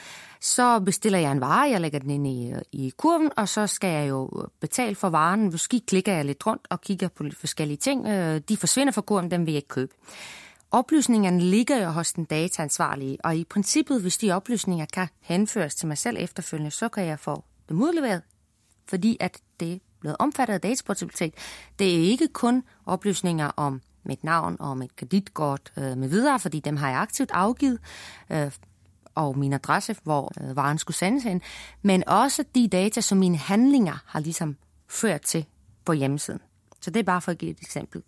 så 0.40 0.81
bestiller 0.81 1.18
jeg 1.18 1.33
en 1.33 1.40
vare, 1.40 1.70
jeg 1.70 1.81
lægger 1.81 1.99
den 1.99 2.11
ind 2.11 2.27
i, 2.27 2.53
i 2.72 2.92
kurven, 2.96 3.31
og 3.37 3.49
så 3.49 3.66
skal 3.66 3.90
jeg 3.90 4.09
jo 4.09 4.31
betale 4.61 4.94
for 4.94 5.09
varen. 5.09 5.51
Måske 5.51 5.81
klikker 5.81 6.12
jeg 6.12 6.25
lidt 6.25 6.46
rundt 6.46 6.66
og 6.70 6.81
kigger 6.81 7.09
på 7.09 7.25
forskellige 7.40 7.79
ting. 7.79 8.07
Øh, 8.07 8.40
de 8.49 8.57
forsvinder 8.57 8.92
fra 8.92 9.03
kurven, 9.03 9.31
dem 9.31 9.46
vil 9.46 9.53
jeg 9.53 9.59
ikke 9.59 9.68
købe. 9.68 9.92
Oplysningerne 10.70 11.40
ligger 11.40 11.85
jo 11.85 11.90
hos 11.90 12.12
den 12.12 12.25
dataansvarlige, 12.25 13.18
og 13.25 13.37
i 13.37 13.44
princippet, 13.44 14.01
hvis 14.01 14.18
de 14.18 14.33
oplysninger 14.33 14.87
kan 14.92 15.09
henføres 15.20 15.75
til 15.75 15.88
mig 15.88 15.99
selv 15.99 16.16
efterfølgende, 16.20 16.70
så 16.70 16.88
kan 16.88 17.05
jeg 17.05 17.20
få 17.20 17.44
dem 17.68 17.83
udleveret, 17.83 18.22
fordi 18.88 19.16
at 19.20 19.38
det 19.61 19.72
er 19.72 19.79
blevet 20.01 20.16
omfattet 20.18 20.55
af 20.55 20.61
dataportabilitet. 20.61 21.35
Det 21.79 21.94
er 21.94 22.01
ikke 22.01 22.29
kun 22.29 22.62
oplysninger 22.87 23.51
om 23.57 23.81
mit 24.09 24.25
navn 24.25 24.57
og 24.61 24.79
mit 24.79 24.97
kreditkort 24.97 25.73
øh, 25.77 25.97
med 25.97 26.09
videre, 26.09 26.38
fordi 26.38 26.61
dem 26.61 26.77
har 26.77 26.90
jeg 26.90 26.99
aktivt 26.99 27.31
afgivet, 27.33 27.79
øh, 28.31 28.53
og 29.14 29.38
min 29.38 29.53
adresse, 29.53 29.97
hvor 30.03 30.33
øh, 30.40 30.57
varen 30.57 30.79
skulle 30.79 30.97
sendes 30.97 31.25
hen, 31.25 31.42
men 31.83 32.09
også 32.09 32.44
de 32.55 32.68
data, 32.68 33.01
som 33.01 33.18
mine 33.18 33.37
handlinger 33.37 34.03
har 34.07 34.21
ligesom 34.21 34.57
ført 34.88 35.21
til 35.21 35.47
på 35.85 35.92
hjemmesiden. 35.92 36.40
Så 36.81 36.90
det 36.90 37.01
er 37.01 37.05
bare 37.05 37.21
for 37.21 37.31
at 37.33 37.38
give 37.38 37.51
et 37.51 37.61
eksempel. 37.61 38.03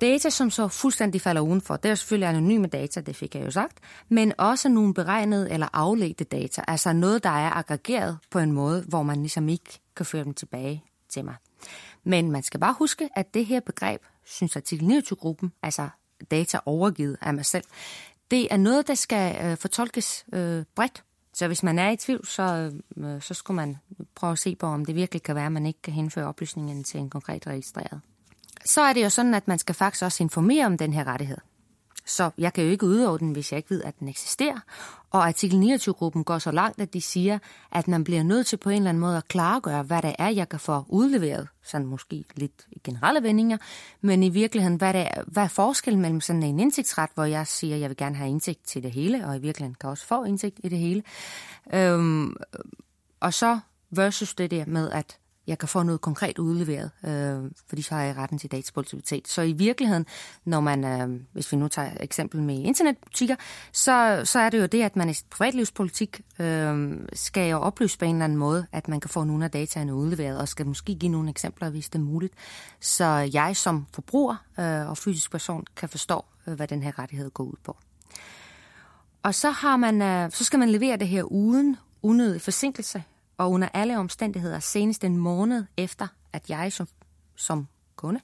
Data, 0.00 0.30
som 0.30 0.50
så 0.50 0.68
fuldstændig 0.68 1.20
falder 1.20 1.40
udenfor, 1.40 1.76
det 1.76 1.90
er 1.90 1.94
selvfølgelig 1.94 2.28
anonyme 2.28 2.66
data, 2.66 3.00
det 3.00 3.16
fik 3.16 3.34
jeg 3.34 3.44
jo 3.44 3.50
sagt, 3.50 3.78
men 4.08 4.32
også 4.38 4.68
nogle 4.68 4.94
beregnede 4.94 5.50
eller 5.50 5.68
afledte 5.72 6.24
data, 6.24 6.62
altså 6.68 6.92
noget, 6.92 7.24
der 7.24 7.30
er 7.30 7.50
aggregeret 7.50 8.18
på 8.30 8.38
en 8.38 8.52
måde, 8.52 8.84
hvor 8.88 9.02
man 9.02 9.16
ligesom 9.18 9.48
ikke 9.48 9.80
kan 9.96 10.06
føre 10.06 10.24
dem 10.24 10.34
tilbage 10.34 10.84
til 11.12 11.24
mig. 11.24 11.34
Men 12.04 12.30
man 12.30 12.42
skal 12.42 12.60
bare 12.60 12.74
huske, 12.78 13.08
at 13.16 13.34
det 13.34 13.46
her 13.46 13.60
begreb, 13.60 14.02
synes 14.24 14.56
artikel 14.56 14.98
29-gruppen, 14.98 15.52
altså 15.62 15.88
data 16.30 16.58
overgivet 16.66 17.16
af 17.20 17.34
mig 17.34 17.44
selv, 17.44 17.64
det 18.30 18.48
er 18.50 18.56
noget, 18.56 18.86
der 18.86 18.94
skal 18.94 19.46
øh, 19.46 19.56
fortolkes 19.56 20.24
øh, 20.32 20.64
bredt. 20.74 21.04
Så 21.34 21.46
hvis 21.46 21.62
man 21.62 21.78
er 21.78 21.90
i 21.90 21.96
tvivl, 21.96 22.26
så, 22.26 22.72
øh, 22.96 23.22
så 23.22 23.34
skulle 23.34 23.56
man 23.56 23.76
prøve 24.14 24.32
at 24.32 24.38
se 24.38 24.56
på, 24.56 24.66
om 24.66 24.84
det 24.84 24.94
virkelig 24.94 25.22
kan 25.22 25.34
være, 25.34 25.46
at 25.46 25.52
man 25.52 25.66
ikke 25.66 25.82
kan 25.82 25.92
henføre 25.92 26.26
oplysningen 26.26 26.84
til 26.84 27.00
en 27.00 27.10
konkret 27.10 27.46
registreret 27.46 28.00
så 28.64 28.80
er 28.80 28.92
det 28.92 29.04
jo 29.04 29.08
sådan, 29.08 29.34
at 29.34 29.48
man 29.48 29.58
skal 29.58 29.74
faktisk 29.74 30.04
også 30.04 30.22
informere 30.22 30.66
om 30.66 30.78
den 30.78 30.92
her 30.92 31.04
rettighed. 31.04 31.36
Så 32.12 32.30
jeg 32.38 32.52
kan 32.52 32.64
jo 32.64 32.70
ikke 32.70 32.86
udøve 32.86 33.18
den, 33.18 33.32
hvis 33.32 33.52
jeg 33.52 33.56
ikke 33.56 33.70
ved, 33.70 33.82
at 33.82 33.98
den 34.00 34.08
eksisterer. 34.08 34.60
Og 35.10 35.26
artikel 35.26 35.74
29-gruppen 35.74 36.24
går 36.24 36.38
så 36.38 36.50
langt, 36.50 36.80
at 36.80 36.94
de 36.94 37.00
siger, 37.00 37.38
at 37.72 37.88
man 37.88 38.04
bliver 38.04 38.22
nødt 38.22 38.46
til 38.46 38.56
på 38.56 38.70
en 38.70 38.76
eller 38.76 38.88
anden 38.88 39.00
måde 39.00 39.16
at 39.16 39.28
klargøre, 39.28 39.82
hvad 39.82 40.02
det 40.02 40.14
er, 40.18 40.28
jeg 40.28 40.48
kan 40.48 40.60
få 40.60 40.84
udleveret. 40.88 41.48
Sådan 41.62 41.86
måske 41.86 42.24
lidt 42.34 42.66
generelle 42.84 43.22
vendinger, 43.22 43.58
men 44.00 44.22
i 44.22 44.28
virkeligheden, 44.28 44.76
hvad, 44.76 44.92
det 44.92 45.00
er, 45.00 45.22
hvad 45.26 45.42
er 45.42 45.48
forskellen 45.48 46.02
mellem 46.02 46.20
sådan 46.20 46.42
en 46.42 46.60
indsigtsret, 46.60 47.10
hvor 47.14 47.24
jeg 47.24 47.46
siger, 47.46 47.74
at 47.74 47.80
jeg 47.80 47.88
vil 47.88 47.96
gerne 47.96 48.16
have 48.16 48.30
indsigt 48.30 48.66
til 48.66 48.82
det 48.82 48.90
hele, 48.90 49.26
og 49.26 49.36
i 49.36 49.40
virkeligheden 49.40 49.76
kan 49.80 49.90
også 49.90 50.06
få 50.06 50.24
indsigt 50.24 50.60
i 50.64 50.68
det 50.68 50.78
hele. 50.78 51.02
Øhm, 51.74 52.36
og 53.20 53.34
så 53.34 53.58
versus 53.90 54.34
det 54.34 54.50
der 54.50 54.64
med, 54.66 54.90
at 54.90 55.18
jeg 55.46 55.58
kan 55.58 55.68
få 55.68 55.82
noget 55.82 56.00
konkret 56.00 56.38
udleveret, 56.38 56.90
øh, 57.04 57.50
fordi 57.68 57.82
så 57.82 57.94
har 57.94 58.02
jeg 58.02 58.16
retten 58.16 58.38
til 58.38 58.52
dataportabilitet. 58.52 59.28
Så 59.28 59.42
i 59.42 59.52
virkeligheden, 59.52 60.06
når 60.44 60.60
man, 60.60 60.84
øh, 60.84 61.20
hvis 61.32 61.52
vi 61.52 61.56
nu 61.56 61.68
tager 61.68 61.90
eksempel 62.00 62.42
med 62.42 62.58
internetbutikker, 62.58 63.36
så, 63.72 64.22
så 64.24 64.38
er 64.38 64.50
det 64.50 64.60
jo 64.60 64.66
det, 64.66 64.82
at 64.82 64.96
man 64.96 65.10
i 65.10 65.14
privatlivspolitik 65.30 66.20
øh, 66.38 67.00
skal 67.12 67.50
jo 67.50 67.58
oplyse 67.58 67.98
på 67.98 68.04
en 68.04 68.14
eller 68.14 68.24
anden 68.24 68.38
måde, 68.38 68.66
at 68.72 68.88
man 68.88 69.00
kan 69.00 69.10
få 69.10 69.24
nogle 69.24 69.44
af 69.44 69.50
dataene 69.50 69.94
udleveret, 69.94 70.38
og 70.38 70.48
skal 70.48 70.66
måske 70.66 70.94
give 70.94 71.12
nogle 71.12 71.30
eksempler, 71.30 71.70
hvis 71.70 71.88
det 71.88 71.98
er 71.98 72.02
muligt. 72.02 72.34
Så 72.80 73.30
jeg 73.32 73.56
som 73.56 73.86
forbruger 73.92 74.36
øh, 74.58 74.90
og 74.90 74.98
fysisk 74.98 75.30
person 75.30 75.64
kan 75.76 75.88
forstå, 75.88 76.24
øh, 76.46 76.54
hvad 76.54 76.68
den 76.68 76.82
her 76.82 76.98
rettighed 76.98 77.30
går 77.30 77.44
ud 77.44 77.56
på. 77.64 77.76
Og 79.22 79.34
så, 79.34 79.50
har 79.50 79.76
man, 79.76 80.02
øh, 80.02 80.30
så 80.30 80.44
skal 80.44 80.58
man 80.58 80.68
levere 80.68 80.96
det 80.96 81.08
her 81.08 81.22
uden 81.22 81.76
unødig 82.02 82.40
forsinkelse 82.40 83.02
og 83.42 83.50
under 83.50 83.68
alle 83.74 83.98
omstændigheder 83.98 84.58
senest 84.58 85.04
en 85.04 85.16
måned 85.16 85.64
efter, 85.76 86.06
at 86.32 86.50
jeg 86.50 86.72
som, 86.72 86.88
som 87.36 87.68
kunde 87.96 88.20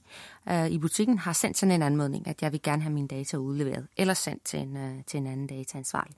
øh, 0.49 0.67
i 0.67 0.77
butikken 0.77 1.17
har 1.17 1.33
sendt 1.33 1.57
sådan 1.57 1.75
en 1.75 1.81
anmodning, 1.81 2.27
at 2.27 2.41
jeg 2.41 2.51
vil 2.51 2.61
gerne 2.61 2.81
have 2.81 2.93
mine 2.93 3.07
data 3.07 3.37
udleveret, 3.37 3.87
eller 3.97 4.13
sendt 4.13 4.43
til 4.43 4.59
en, 4.59 4.77
øh, 4.77 5.03
til 5.07 5.17
en 5.17 5.27
anden 5.27 5.47
dataansvarlig. 5.47 6.15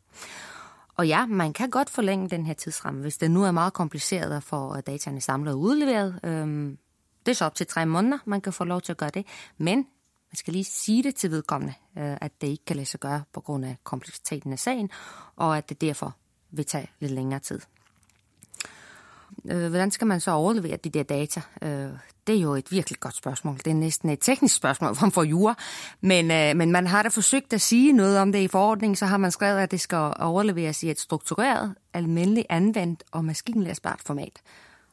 Og 0.96 1.08
ja, 1.08 1.26
man 1.26 1.54
kan 1.54 1.70
godt 1.70 1.90
forlænge 1.90 2.30
den 2.30 2.46
her 2.46 2.54
tidsramme, 2.54 3.02
hvis 3.02 3.18
det 3.18 3.32
nu 3.32 3.44
er 3.44 3.52
meget 3.52 3.74
kompliceret 3.74 4.38
at 4.38 4.44
få 4.44 4.78
øh, 4.78 4.84
dataene 4.88 5.22
samlet 5.22 5.54
og 5.54 5.60
udleveret. 5.60 6.20
Øhm, 6.24 6.78
det 7.26 7.32
er 7.32 7.36
så 7.36 7.46
op 7.46 7.56
til 7.56 7.68
tre 7.68 7.86
måneder, 7.86 8.18
man 8.26 8.42
kan 8.42 8.54
få 8.54 8.64
lov 8.64 8.82
til 8.82 8.92
at 8.92 8.98
gøre 8.98 9.12
det. 9.14 9.26
Men 9.58 9.78
man 10.32 10.36
skal 10.36 10.54
lige 10.54 10.64
sige 10.64 11.04
det 11.04 11.16
til 11.16 11.32
vedkommende, 11.32 11.74
øh, 11.98 12.18
at 12.22 12.42
det 12.42 12.48
ikke 12.48 12.66
kan 12.66 12.76
lade 12.76 12.86
sig 12.86 13.00
gøre 13.00 13.24
på 13.34 13.42
grund 13.42 13.66
af 13.66 13.78
kompleksiteten 13.84 14.54
af 14.54 14.60
sagen, 14.60 14.90
og 15.36 15.58
at 15.58 15.70
det 15.70 15.82
derfor 15.82 16.16
vil 16.52 16.66
tage 16.66 16.92
lidt 17.00 17.12
længere 17.12 17.40
tid. 17.40 17.60
Øh, 19.50 19.70
hvordan 19.70 19.92
skal 19.92 20.08
man 20.08 20.20
så 20.20 20.32
overlevere 20.32 20.78
de 20.78 20.90
der 20.90 21.04
data? 21.04 21.42
Øh, 21.62 21.90
det 22.28 22.36
er 22.36 22.42
jo 22.42 22.54
et 22.54 22.72
virkelig 22.72 23.00
godt 23.00 23.16
spørgsmål. 23.16 23.58
Det 23.58 23.68
er 23.68 23.74
næsten 23.74 24.10
et 24.10 24.20
teknisk 24.22 24.56
spørgsmål 24.56 24.96
om 25.04 25.12
for 25.12 25.24
jura. 25.24 25.56
Men, 26.02 26.32
øh, 26.32 26.56
men 26.56 26.72
man 26.72 26.88
har 26.88 27.04
da 27.04 27.10
forsøgt 27.10 27.54
at 27.54 27.62
sige 27.62 27.94
noget 27.94 28.18
om 28.20 28.32
det 28.32 28.40
i 28.40 28.48
forordningen, 28.48 28.96
så 28.96 29.06
har 29.06 29.18
man 29.18 29.32
skrevet, 29.32 29.60
at 29.60 29.72
det 29.72 29.82
skal 29.82 30.14
overleveres 30.20 30.84
i 30.84 30.90
et 30.90 31.00
struktureret, 31.00 31.76
almindeligt 31.94 32.48
anvendt 32.50 33.04
og 33.12 33.26
maskinlæsbart 33.26 34.02
format. 34.06 34.42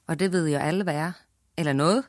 og 0.06 0.20
det 0.20 0.32
ved 0.32 0.48
jo 0.48 0.58
alle, 0.58 0.82
hvad 0.82 0.94
er, 0.94 1.12
eller 1.56 1.72
noget. 1.72 2.04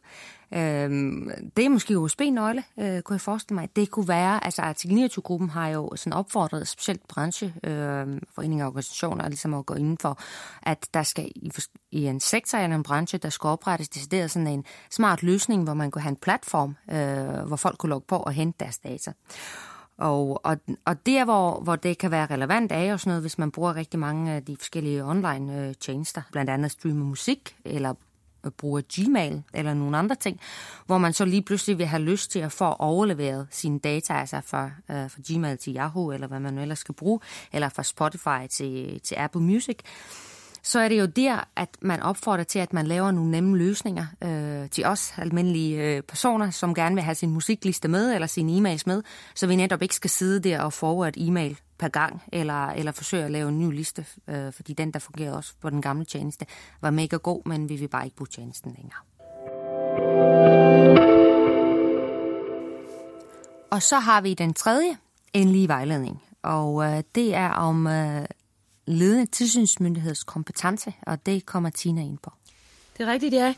Øhm, 0.54 1.32
det 1.58 1.66
er 1.66 1.70
måske 1.70 2.00
USB-nøgle, 2.00 2.64
øh, 2.80 3.02
kunne 3.02 3.14
jeg 3.14 3.22
forestille 3.22 3.56
mig. 3.56 3.70
Det 3.76 3.92
kunne 3.92 4.08
være, 4.08 4.46
altså 4.46 4.62
Artikel 4.62 5.06
29-gruppen 5.06 5.50
har 5.50 5.68
jo 5.68 5.92
sådan 5.96 6.14
opfordret 6.14 6.68
specielt 6.68 7.08
brancheforeninger 7.08 8.06
øhm, 8.06 8.60
øh, 8.60 8.66
og 8.66 8.68
organisationer 8.68 9.30
ligesom 9.30 9.54
at 9.54 9.66
gå 9.66 9.74
ind 9.74 9.98
for, 10.02 10.20
at 10.64 10.88
der 10.94 11.04
skal 11.04 11.32
i, 11.36 11.52
i 11.92 12.06
en 12.06 12.20
sektor 12.20 12.58
eller 12.58 12.76
en 12.76 12.84
branche, 12.84 13.18
der 13.18 13.30
skal 13.30 13.48
oprettes 13.48 13.90
decideret 13.90 14.32
sådan 14.32 14.48
en 14.48 14.66
smart 14.92 15.24
løsning, 15.24 15.64
hvor 15.64 15.74
man 15.74 15.92
kunne 15.92 16.02
have 16.02 16.10
en 16.10 16.16
platform, 16.16 16.76
øh, 16.92 17.48
hvor 17.48 17.56
folk 17.56 17.78
kunne 17.78 17.90
logge 17.90 18.06
på 18.08 18.16
og 18.16 18.34
hente 18.34 18.58
deres 18.60 18.80
data. 18.80 19.12
Og, 19.98 20.46
og, 20.46 20.58
og 20.86 21.06
der, 21.06 21.26
hvor, 21.26 21.60
hvor 21.60 21.76
det 21.76 21.98
kan 21.98 22.12
være 22.12 22.26
relevant, 22.26 22.72
er 22.72 22.84
jo 22.84 22.98
sådan 22.98 23.10
noget, 23.10 23.24
hvis 23.24 23.38
man 23.38 23.52
bruger 23.52 23.76
rigtig 23.76 24.00
mange 24.00 24.32
af 24.32 24.46
de 24.46 24.58
forskellige 24.58 25.06
online 25.06 25.60
øh, 25.60 25.74
tjenester, 25.76 26.22
blandt 26.32 26.50
andet 26.50 26.72
streame 26.72 27.04
musik, 27.04 27.56
eller 27.66 27.94
Øh, 28.46 28.52
bruger 28.52 28.82
Gmail 28.94 29.44
eller 29.54 29.74
nogle 29.74 29.98
andre 29.98 30.16
ting, 30.16 30.40
hvor 30.86 30.98
man 30.98 31.14
så 31.14 31.26
lige 31.26 31.42
pludselig 31.42 31.78
vil 31.78 31.86
have 31.86 32.02
lyst 32.02 32.32
til 32.32 32.40
at 32.40 32.52
få 32.52 32.66
overleveret 32.66 33.48
sine 33.52 33.80
data, 33.80 34.14
altså 34.14 34.42
fra, 34.46 34.66
øh, 34.66 35.10
fra 35.12 35.22
Gmail 35.30 35.58
til 35.58 35.76
Yahoo, 35.76 36.12
eller 36.12 36.28
hvad 36.28 36.40
man 36.40 36.54
nu 36.54 36.62
ellers 36.62 36.80
skal 36.80 36.96
bruge, 36.96 37.20
eller 37.54 37.70
fra 37.70 37.84
Spotify 37.84 38.48
til, 38.50 39.02
til 39.04 39.16
Apple 39.16 39.42
Music, 39.42 39.78
så 40.64 40.80
er 40.80 40.90
det 40.90 41.00
jo 41.00 41.06
der, 41.06 41.48
at 41.56 41.70
man 41.82 42.02
opfordrer 42.02 42.44
til, 42.44 42.60
at 42.60 42.74
man 42.74 42.88
laver 42.88 43.12
nogle 43.12 43.32
nemme 43.32 43.58
løsninger 43.58 44.06
øh, 44.24 44.70
til 44.70 44.86
os 44.86 45.14
almindelige 45.18 45.84
øh, 45.84 46.02
personer, 46.02 46.50
som 46.50 46.76
gerne 46.76 46.96
vil 46.96 47.04
have 47.04 47.16
sin 47.16 47.30
musikliste 47.30 47.88
med, 47.88 48.14
eller 48.14 48.28
sine 48.28 48.52
e-mails 48.52 48.84
med, 48.86 49.04
så 49.36 49.48
vi 49.48 49.56
netop 49.56 49.82
ikke 49.82 49.96
skal 49.96 50.10
sidde 50.10 50.50
der 50.50 50.62
og 50.62 50.74
forward 50.74 51.14
e-mail 51.18 51.60
per 51.80 51.88
gang, 51.88 52.22
eller, 52.32 52.68
eller 52.68 52.92
forsøge 52.92 53.24
at 53.24 53.32
lave 53.32 53.50
en 53.50 53.60
ny 53.60 53.76
liste, 53.76 54.06
øh, 54.28 54.54
fordi 54.54 54.74
den, 54.74 54.92
der 54.92 55.00
fungerede 55.00 55.38
også 55.38 55.54
på 55.62 55.70
den 55.70 55.82
gamle 55.82 56.06
tjeneste, 56.06 56.46
var 56.82 56.90
mega 56.90 57.16
god, 57.16 57.42
men 57.46 57.70
vi 57.70 57.76
vil 57.76 57.88
bare 57.88 58.06
ikke 58.06 58.18
bruge 58.18 58.28
tjenesten 58.28 58.76
længere. 58.78 59.00
Og 63.72 63.82
så 63.82 64.00
har 64.00 64.22
vi 64.22 64.34
den 64.34 64.54
tredje 64.54 64.98
endelige 65.34 65.68
vejledning, 65.68 66.24
og 66.42 66.84
øh, 66.84 67.04
det 67.16 67.36
er 67.36 67.50
om 67.50 67.88
øh, 67.88 68.26
ledende 68.86 69.26
tilsynsmyndigheds 69.26 70.24
kompetence, 70.24 70.94
og 71.02 71.26
det 71.26 71.46
kommer 71.46 71.70
Tina 71.70 72.02
ind 72.02 72.18
på. 72.18 72.32
Det 72.98 73.08
er 73.08 73.12
rigtigt, 73.12 73.34
ja. 73.34 73.54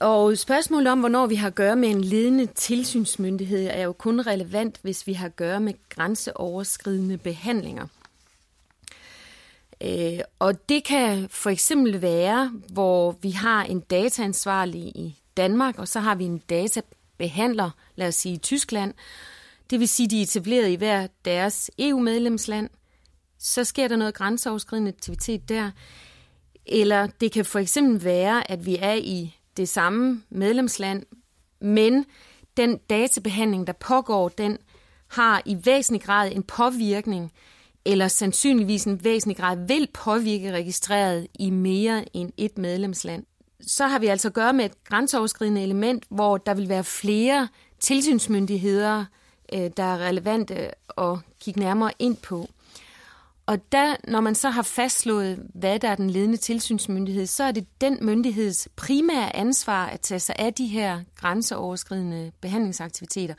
Og 0.00 0.38
spørgsmålet 0.38 0.92
om, 0.92 1.00
hvornår 1.00 1.26
vi 1.26 1.34
har 1.34 1.46
at 1.46 1.54
gøre 1.54 1.76
med 1.76 1.88
en 1.88 2.04
ledende 2.04 2.46
tilsynsmyndighed, 2.46 3.68
er 3.70 3.82
jo 3.82 3.92
kun 3.92 4.20
relevant, 4.20 4.78
hvis 4.82 5.06
vi 5.06 5.12
har 5.12 5.26
at 5.26 5.36
gøre 5.36 5.60
med 5.60 5.74
grænseoverskridende 5.88 7.18
behandlinger. 7.18 7.86
Øh, 9.80 10.18
og 10.38 10.68
det 10.68 10.84
kan 10.84 11.28
for 11.28 11.50
eksempel 11.50 12.02
være, 12.02 12.52
hvor 12.72 13.16
vi 13.22 13.30
har 13.30 13.64
en 13.64 13.80
dataansvarlig 13.80 14.82
i 14.82 15.16
Danmark, 15.36 15.78
og 15.78 15.88
så 15.88 16.00
har 16.00 16.14
vi 16.14 16.24
en 16.24 16.38
databehandler, 16.38 17.70
lad 17.96 18.08
os 18.08 18.14
sige 18.14 18.34
i 18.34 18.38
Tyskland. 18.38 18.94
Det 19.70 19.80
vil 19.80 19.88
sige, 19.88 20.08
de 20.08 20.18
er 20.18 20.22
etableret 20.22 20.70
i 20.70 20.74
hver 20.74 21.06
deres 21.24 21.70
EU-medlemsland. 21.78 22.70
Så 23.38 23.64
sker 23.64 23.88
der 23.88 23.96
noget 23.96 24.14
grænseoverskridende 24.14 24.88
aktivitet 24.88 25.48
der. 25.48 25.70
Eller 26.66 27.06
det 27.06 27.32
kan 27.32 27.44
for 27.44 27.58
eksempel 27.58 28.04
være, 28.04 28.50
at 28.50 28.66
vi 28.66 28.76
er 28.76 28.94
i 28.94 29.36
det 29.56 29.68
samme 29.68 30.22
medlemsland, 30.30 31.02
men 31.60 32.04
den 32.56 32.78
databehandling, 32.90 33.66
der 33.66 33.72
pågår, 33.72 34.28
den 34.28 34.58
har 35.08 35.42
i 35.46 35.56
væsentlig 35.64 36.02
grad 36.02 36.32
en 36.32 36.42
påvirkning, 36.42 37.32
eller 37.84 38.08
sandsynligvis 38.08 38.84
en 38.84 39.04
væsentlig 39.04 39.36
grad 39.36 39.66
vil 39.66 39.88
påvirke 39.94 40.52
registreret 40.52 41.26
i 41.38 41.50
mere 41.50 42.16
end 42.16 42.32
et 42.36 42.58
medlemsland. 42.58 43.24
Så 43.60 43.86
har 43.86 43.98
vi 43.98 44.06
altså 44.06 44.28
at 44.28 44.34
gøre 44.34 44.52
med 44.52 44.64
et 44.64 44.84
grænseoverskridende 44.84 45.62
element, 45.62 46.04
hvor 46.10 46.36
der 46.36 46.54
vil 46.54 46.68
være 46.68 46.84
flere 46.84 47.48
tilsynsmyndigheder, 47.80 49.04
øh, 49.54 49.70
der 49.76 49.82
er 49.82 49.98
relevante 49.98 50.54
at 50.98 51.18
kigge 51.40 51.60
nærmere 51.60 51.92
ind 51.98 52.16
på. 52.16 52.48
Og 53.46 53.72
der, 53.72 53.96
når 54.08 54.20
man 54.20 54.34
så 54.34 54.50
har 54.50 54.62
fastslået, 54.62 55.46
hvad 55.54 55.78
der 55.78 55.88
er 55.88 55.94
den 55.94 56.10
ledende 56.10 56.36
tilsynsmyndighed, 56.36 57.26
så 57.26 57.44
er 57.44 57.52
det 57.52 57.66
den 57.80 57.98
myndigheds 58.00 58.68
primære 58.76 59.36
ansvar 59.36 59.86
at 59.86 60.00
tage 60.00 60.20
sig 60.20 60.34
af 60.38 60.54
de 60.54 60.66
her 60.66 61.00
grænseoverskridende 61.16 62.32
behandlingsaktiviteter. 62.40 63.34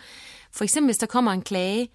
For 0.52 0.64
eksempel, 0.64 0.88
hvis 0.88 0.98
der 0.98 1.08
kommer 1.08 1.32
en 1.32 1.42
klage 1.42 1.90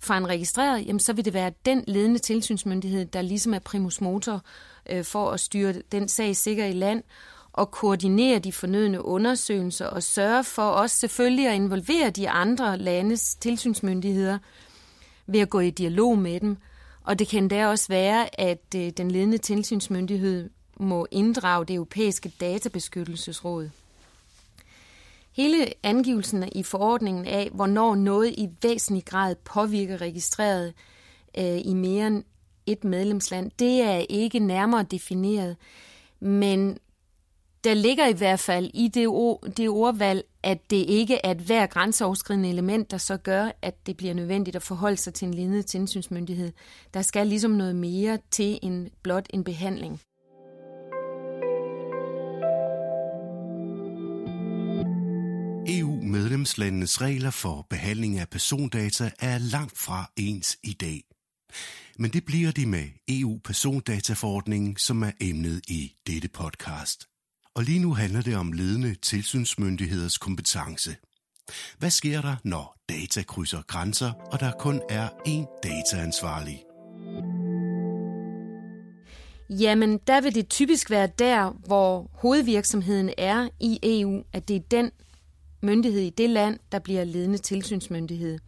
fra 0.00 0.18
en 0.18 0.28
registreret, 0.28 0.86
jamen, 0.86 1.00
så 1.00 1.12
vil 1.12 1.24
det 1.24 1.34
være 1.34 1.52
den 1.66 1.84
ledende 1.86 2.18
tilsynsmyndighed, 2.18 3.04
der 3.06 3.22
ligesom 3.22 3.54
er 3.54 3.58
primus 3.58 4.00
motor 4.00 4.42
øh, 4.90 5.04
for 5.04 5.30
at 5.30 5.40
styre 5.40 5.74
den 5.92 6.08
sag 6.08 6.36
sikker 6.36 6.66
i 6.66 6.72
land 6.72 7.02
og 7.52 7.70
koordinere 7.70 8.38
de 8.38 8.52
fornødne 8.52 9.04
undersøgelser 9.04 9.86
og 9.86 10.02
sørge 10.02 10.44
for 10.44 10.62
også 10.62 10.98
selvfølgelig 10.98 11.48
at 11.48 11.54
involvere 11.54 12.10
de 12.10 12.30
andre 12.30 12.78
landes 12.78 13.34
tilsynsmyndigheder 13.34 14.38
ved 15.26 15.40
at 15.40 15.50
gå 15.50 15.60
i 15.60 15.70
dialog 15.70 16.18
med 16.18 16.40
dem– 16.40 16.56
og 17.04 17.18
det 17.18 17.28
kan 17.28 17.48
da 17.48 17.66
også 17.66 17.88
være, 17.88 18.40
at 18.40 18.74
øh, 18.76 18.90
den 18.90 19.10
ledende 19.10 19.38
tilsynsmyndighed 19.38 20.50
må 20.76 21.06
inddrage 21.10 21.66
det 21.66 21.74
europæiske 21.74 22.32
databeskyttelsesråd. 22.40 23.70
Hele 25.32 25.72
angivelsen 25.82 26.48
i 26.52 26.62
forordningen 26.62 27.26
af, 27.26 27.50
hvornår 27.52 27.94
noget 27.94 28.30
i 28.30 28.48
væsentlig 28.62 29.04
grad 29.04 29.34
påvirker 29.34 30.00
registreret 30.00 30.74
øh, 31.38 31.60
i 31.64 31.74
mere 31.74 32.06
end 32.06 32.24
et 32.66 32.84
medlemsland, 32.84 33.50
det 33.58 33.80
er 33.80 34.04
ikke 34.08 34.38
nærmere 34.38 34.82
defineret. 34.82 35.56
Men 36.20 36.78
der 37.64 37.74
ligger 37.74 38.06
i 38.06 38.12
hvert 38.12 38.40
fald 38.40 38.70
i 38.74 38.88
det, 38.88 39.06
ord, 39.08 39.40
det 39.56 39.68
ordvalg, 39.68 40.24
at 40.42 40.70
det 40.70 40.76
ikke 40.88 41.20
er 41.24 41.30
et 41.30 41.40
hver 41.40 41.66
grænseoverskridende 41.66 42.48
element, 42.48 42.90
der 42.90 42.98
så 42.98 43.16
gør, 43.16 43.50
at 43.62 43.86
det 43.86 43.96
bliver 43.96 44.14
nødvendigt 44.14 44.56
at 44.56 44.62
forholde 44.62 44.96
sig 44.96 45.14
til 45.14 45.28
en 45.28 45.34
lignende 45.34 45.62
tilsynsmyndighed. 45.62 46.52
Der 46.94 47.02
skal 47.02 47.26
ligesom 47.26 47.50
noget 47.50 47.76
mere 47.76 48.18
til 48.30 48.58
en 48.62 48.88
blot 49.02 49.26
en 49.30 49.44
behandling. 49.44 50.00
EU-medlemslandenes 55.68 57.00
regler 57.00 57.30
for 57.30 57.66
behandling 57.70 58.18
af 58.18 58.28
persondata 58.28 59.10
er 59.18 59.38
langt 59.38 59.78
fra 59.78 60.10
ens 60.16 60.58
i 60.64 60.72
dag. 60.72 61.02
Men 61.98 62.10
det 62.10 62.24
bliver 62.24 62.50
de 62.50 62.66
med 62.66 62.84
EU-persondataforordningen, 63.08 64.76
som 64.76 65.02
er 65.02 65.12
emnet 65.20 65.60
i 65.68 65.92
dette 66.06 66.28
podcast 66.28 67.11
og 67.54 67.62
lige 67.62 67.78
nu 67.78 67.94
handler 67.94 68.22
det 68.22 68.36
om 68.36 68.52
ledende 68.52 68.94
tilsynsmyndigheders 68.94 70.18
kompetence. 70.18 70.96
Hvad 71.78 71.90
sker 71.90 72.20
der, 72.20 72.36
når 72.44 72.76
data 72.88 73.22
krydser 73.22 73.62
grænser, 73.62 74.12
og 74.12 74.40
der 74.40 74.52
kun 74.58 74.82
er 74.88 75.08
én 75.08 75.60
dataansvarlig? 75.62 76.64
Jamen, 79.50 79.98
der 80.06 80.20
vil 80.20 80.34
det 80.34 80.48
typisk 80.48 80.90
være 80.90 81.06
der, 81.06 81.50
hvor 81.50 82.10
hovedvirksomheden 82.12 83.10
er 83.18 83.48
i 83.60 83.78
EU, 83.82 84.24
at 84.32 84.48
det 84.48 84.56
er 84.56 84.60
den 84.70 84.90
myndighed 85.62 86.00
i 86.00 86.10
det 86.10 86.30
land, 86.30 86.58
der 86.72 86.78
bliver 86.78 87.04
ledende 87.04 87.38
tilsynsmyndighed. 87.38 88.38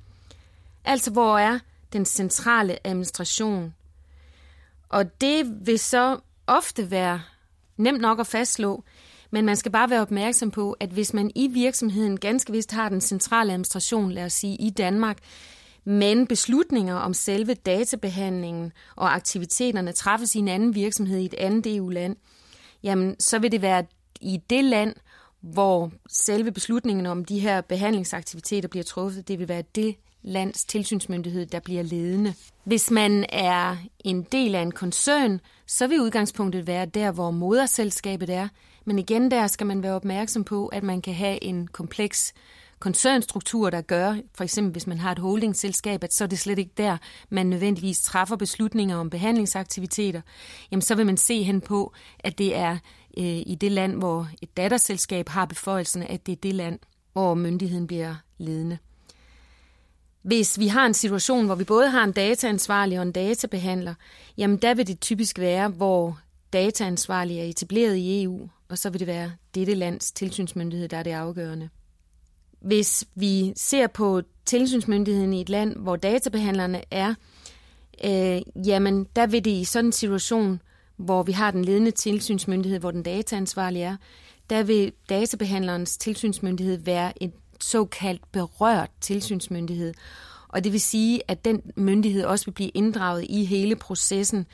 Altså, 0.85 1.11
hvor 1.11 1.39
er 1.39 1.59
den 1.93 2.05
centrale 2.05 2.87
administration? 2.87 3.75
Og 4.89 5.21
det 5.21 5.67
vil 5.67 5.79
så 5.79 6.21
ofte 6.47 6.91
være 6.91 7.21
nemt 7.77 8.01
nok 8.01 8.21
at 8.21 8.27
fastslå, 8.27 8.85
men 9.35 9.45
man 9.45 9.57
skal 9.57 9.73
bare 9.73 9.91
være 9.91 10.01
opmærksom 10.01 10.51
på, 10.51 10.77
at 10.81 10.91
hvis 10.91 11.15
man 11.15 11.31
i 11.35 11.49
virksomheden 11.49 12.21
ganske 12.21 12.53
vist 12.53 12.73
har 12.73 12.89
den 12.89 13.01
centrale 13.01 13.53
administration, 13.53 14.13
lad 14.13 14.25
os 14.25 14.33
sige 14.33 14.57
i 14.57 14.71
Danmark, 14.71 15.19
men 15.85 16.27
beslutninger 16.27 16.95
om 16.95 17.15
selve 17.15 17.55
databehandlingen 17.55 18.73
og 18.97 19.15
aktiviteterne 19.15 19.93
træffes 19.93 20.35
i 20.35 20.39
en 20.39 20.49
anden 20.49 20.75
virksomhed 20.75 21.19
i 21.19 21.25
et 21.25 21.35
andet 21.35 21.77
EU-land, 21.77 22.17
jamen 22.83 23.17
så 23.21 23.39
vil 23.39 23.53
det 23.53 23.63
være 23.63 23.85
i 24.21 24.41
det 24.51 24.65
land, 24.65 24.95
hvor 25.41 25.93
selve 26.09 26.53
beslutningen 26.53 27.07
om 27.07 27.25
de 27.25 27.39
her 27.39 27.61
behandlingsaktiviteter 27.61 28.69
bliver 28.69 28.85
truffet, 28.85 29.29
det 29.29 29.39
vil 29.39 29.49
være 29.49 29.63
det 29.75 29.97
lands 30.25 30.65
tilsynsmyndighed, 30.65 31.47
der 31.47 31.61
bliver 31.61 31.83
ledende. 31.83 32.35
Hvis 32.65 32.91
man 32.91 33.27
er 33.29 33.77
en 34.05 34.23
del 34.23 34.55
af 34.55 34.63
en 34.63 34.73
koncern, 34.73 35.41
så 35.67 35.87
vil 35.87 36.01
udgangspunktet 36.01 36.67
være 36.67 36.87
der, 36.87 37.13
hvor 37.13 37.31
moderselskabet 37.31 38.31
er. 38.31 38.49
Men 38.85 38.99
igen 38.99 39.31
der 39.31 39.47
skal 39.47 39.67
man 39.67 39.83
være 39.83 39.95
opmærksom 39.95 40.45
på, 40.45 40.67
at 40.67 40.83
man 40.83 41.03
kan 41.03 41.15
have 41.15 41.45
en 41.45 41.67
kompleks 41.67 42.35
koncernstruktur, 42.79 43.71
der 43.71 43.81
gør, 43.81 44.17
for 44.35 44.45
eksempel 44.45 44.73
hvis 44.73 44.87
man 44.87 44.99
har 44.99 45.13
et 45.13 45.19
holdingselskab, 45.19 46.05
at 46.05 46.13
så 46.13 46.25
er 46.25 46.29
det 46.29 46.39
slet 46.39 46.59
ikke 46.59 46.73
der, 46.77 46.97
man 47.31 47.47
nødvendigvis 47.47 48.03
træffer 48.03 48.37
beslutninger 48.37 48.97
om 48.97 49.11
behandlingsaktiviteter, 49.11 50.21
jamen 50.71 50.83
så 50.83 50.95
vil 50.95 51.07
man 51.07 51.17
se 51.17 51.43
hen 51.43 51.61
på, 51.61 51.93
at 52.19 52.39
det 52.39 52.57
er 52.57 52.73
øh, 53.19 53.43
i 53.47 53.57
det 53.61 53.73
land, 53.73 53.95
hvor 53.97 54.29
et 54.43 54.57
datterselskab 54.57 55.29
har 55.29 55.45
beføjelsen, 55.45 56.03
at 56.03 56.27
det 56.27 56.33
er 56.33 56.37
det 56.37 56.55
land, 56.55 56.79
hvor 57.13 57.35
myndigheden 57.35 57.87
bliver 57.87 58.15
ledende. 58.39 58.79
Hvis 60.25 60.59
vi 60.59 60.67
har 60.67 60.87
en 60.87 60.95
situation, 60.95 61.47
hvor 61.47 61.55
vi 61.55 61.65
både 61.65 61.91
har 61.91 62.05
en 62.05 62.13
dataansvarlig 62.13 62.99
og 62.99 63.03
en 63.03 63.13
databehandler, 63.13 63.95
jamen 64.39 64.57
der 64.57 64.75
vil 64.75 64.87
det 64.87 65.01
typisk 65.01 65.39
være, 65.39 65.69
hvor 65.69 66.19
dataansvarlig 66.53 67.39
er 67.39 67.45
etableret 67.45 67.97
i 67.97 68.23
EU, 68.23 68.49
og 68.69 68.79
så 68.79 68.91
vil 68.91 69.01
det 69.01 69.07
være 69.07 69.33
dette 69.55 69.75
lands 69.75 70.13
tilsynsmyndighed, 70.13 70.89
der 70.89 70.97
er 70.97 71.03
det 71.03 71.11
afgørende. 71.11 71.69
Hvis 72.61 73.05
vi 73.15 73.53
ser 73.57 73.87
på 73.87 74.23
tilsynsmyndigheden 74.47 75.33
i 75.33 75.41
et 75.41 75.49
land, 75.49 75.77
hvor 75.77 75.97
databehandlerne 75.97 76.83
er, 76.91 77.15
øh, 78.05 78.67
jamen 78.67 79.07
der 79.17 79.27
vil 79.27 79.45
det 79.45 79.51
i 79.51 79.65
sådan 79.65 79.87
en 79.87 79.93
situation, 79.93 80.63
hvor 80.97 81.23
vi 81.23 81.33
har 81.33 81.51
den 81.51 81.65
ledende 81.65 81.91
tilsynsmyndighed, 81.91 82.79
hvor 82.79 82.91
den 82.91 83.03
dataansvarlige 83.03 83.85
er, 83.85 83.97
der 84.51 84.63
vil 84.63 84.93
databehandlerens 85.09 85.99
tilsynsmyndighed 85.99 86.77
være 86.77 87.23
en 87.23 87.33
såkaldt 87.65 88.33
berørt 88.33 88.91
tilsynsmyndighed. 89.01 89.95
Og 90.49 90.65
det 90.65 90.73
vil 90.73 90.81
sige, 90.81 91.23
at 91.29 91.45
den 91.45 91.63
myndighed 91.77 92.25
også 92.25 92.47
vil 92.47 92.53
blive 92.53 92.69
inddraget 92.69 93.27
i 93.29 93.45
hele 93.45 93.77
processen, 93.77 94.47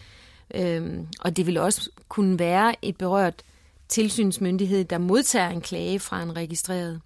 øhm, 0.55 1.07
og 1.20 1.37
det 1.37 1.46
vil 1.46 1.59
også 1.59 1.90
kunne 2.09 2.38
være 2.38 2.85
et 2.85 2.96
berørt 2.96 3.42
tilsynsmyndighed, 3.88 4.85
der 4.85 4.99
modtager 4.99 5.49
en 5.49 5.61
klage 5.61 6.01
fra 6.01 6.23
en 6.23 6.37
registreret. 6.37 7.01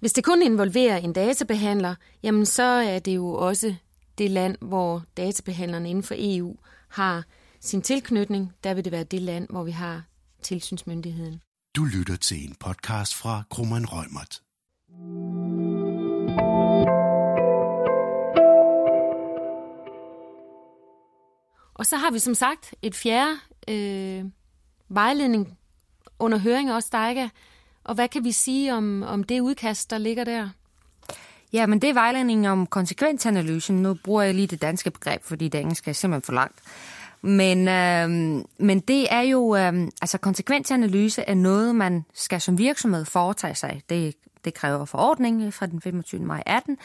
Hvis 0.00 0.12
det 0.12 0.24
kun 0.24 0.42
involverer 0.42 0.96
en 0.96 1.12
databehandler, 1.12 1.94
jamen 2.22 2.46
så 2.46 2.62
er 2.62 2.98
det 2.98 3.16
jo 3.16 3.32
også 3.32 3.74
det 4.18 4.30
land, 4.30 4.56
hvor 4.60 5.02
databehandlerne 5.16 5.90
inden 5.90 6.02
for 6.02 6.14
EU 6.18 6.56
har 6.88 7.24
sin 7.60 7.82
tilknytning. 7.82 8.52
Der 8.64 8.74
vil 8.74 8.84
det 8.84 8.92
være 8.92 9.04
det 9.04 9.22
land, 9.22 9.46
hvor 9.50 9.64
vi 9.64 9.70
har 9.70 10.02
tilsynsmyndigheden. 10.42 11.40
Du 11.76 11.84
lytter 11.84 12.16
til 12.16 12.44
en 12.44 12.54
podcast 12.60 13.14
fra 13.14 13.42
Krummeren 13.50 13.86
Rømert. 13.86 14.40
Og 21.74 21.86
så 21.86 21.96
har 21.96 22.10
vi 22.10 22.18
som 22.18 22.34
sagt 22.34 22.74
et 22.82 22.94
fjerde 22.94 23.36
øh, 23.68 24.24
vejledning 24.88 25.58
under 26.18 26.38
høring 26.38 26.72
også, 26.72 26.88
Dejka. 26.92 27.28
Og 27.84 27.94
hvad 27.94 28.08
kan 28.08 28.24
vi 28.24 28.32
sige 28.32 28.74
om, 28.74 29.02
om 29.02 29.24
det 29.24 29.40
udkast, 29.40 29.90
der 29.90 29.98
ligger 29.98 30.24
der? 30.24 30.48
Ja, 31.52 31.66
men 31.66 31.82
det 31.82 31.90
er 31.90 31.94
vejledning 31.94 32.48
om 32.48 32.66
konsekvensanalysen. 32.66 33.82
Nu 33.82 33.94
bruger 34.04 34.22
jeg 34.22 34.34
lige 34.34 34.46
det 34.46 34.62
danske 34.62 34.90
begreb, 34.90 35.22
fordi 35.24 35.48
det 35.48 35.60
engelske 35.60 35.90
er 35.90 35.94
simpelthen 35.94 36.22
for 36.22 36.32
langt. 36.32 36.58
Men, 37.22 37.68
øh, 37.68 38.44
men 38.58 38.80
det 38.80 39.06
er 39.10 39.20
jo, 39.20 39.56
øh, 39.56 39.88
altså 40.02 40.18
konsekvensanalyse 40.18 41.22
er 41.22 41.34
noget, 41.34 41.74
man 41.74 42.04
skal 42.14 42.40
som 42.40 42.58
virksomhed 42.58 43.04
foretage 43.04 43.54
sig. 43.54 43.82
Det, 43.88 44.14
det 44.44 44.54
kræver 44.54 44.84
forordning 44.84 45.54
fra 45.54 45.66
den 45.66 45.80
25. 45.80 46.20
maj 46.20 46.42
18 46.46 46.78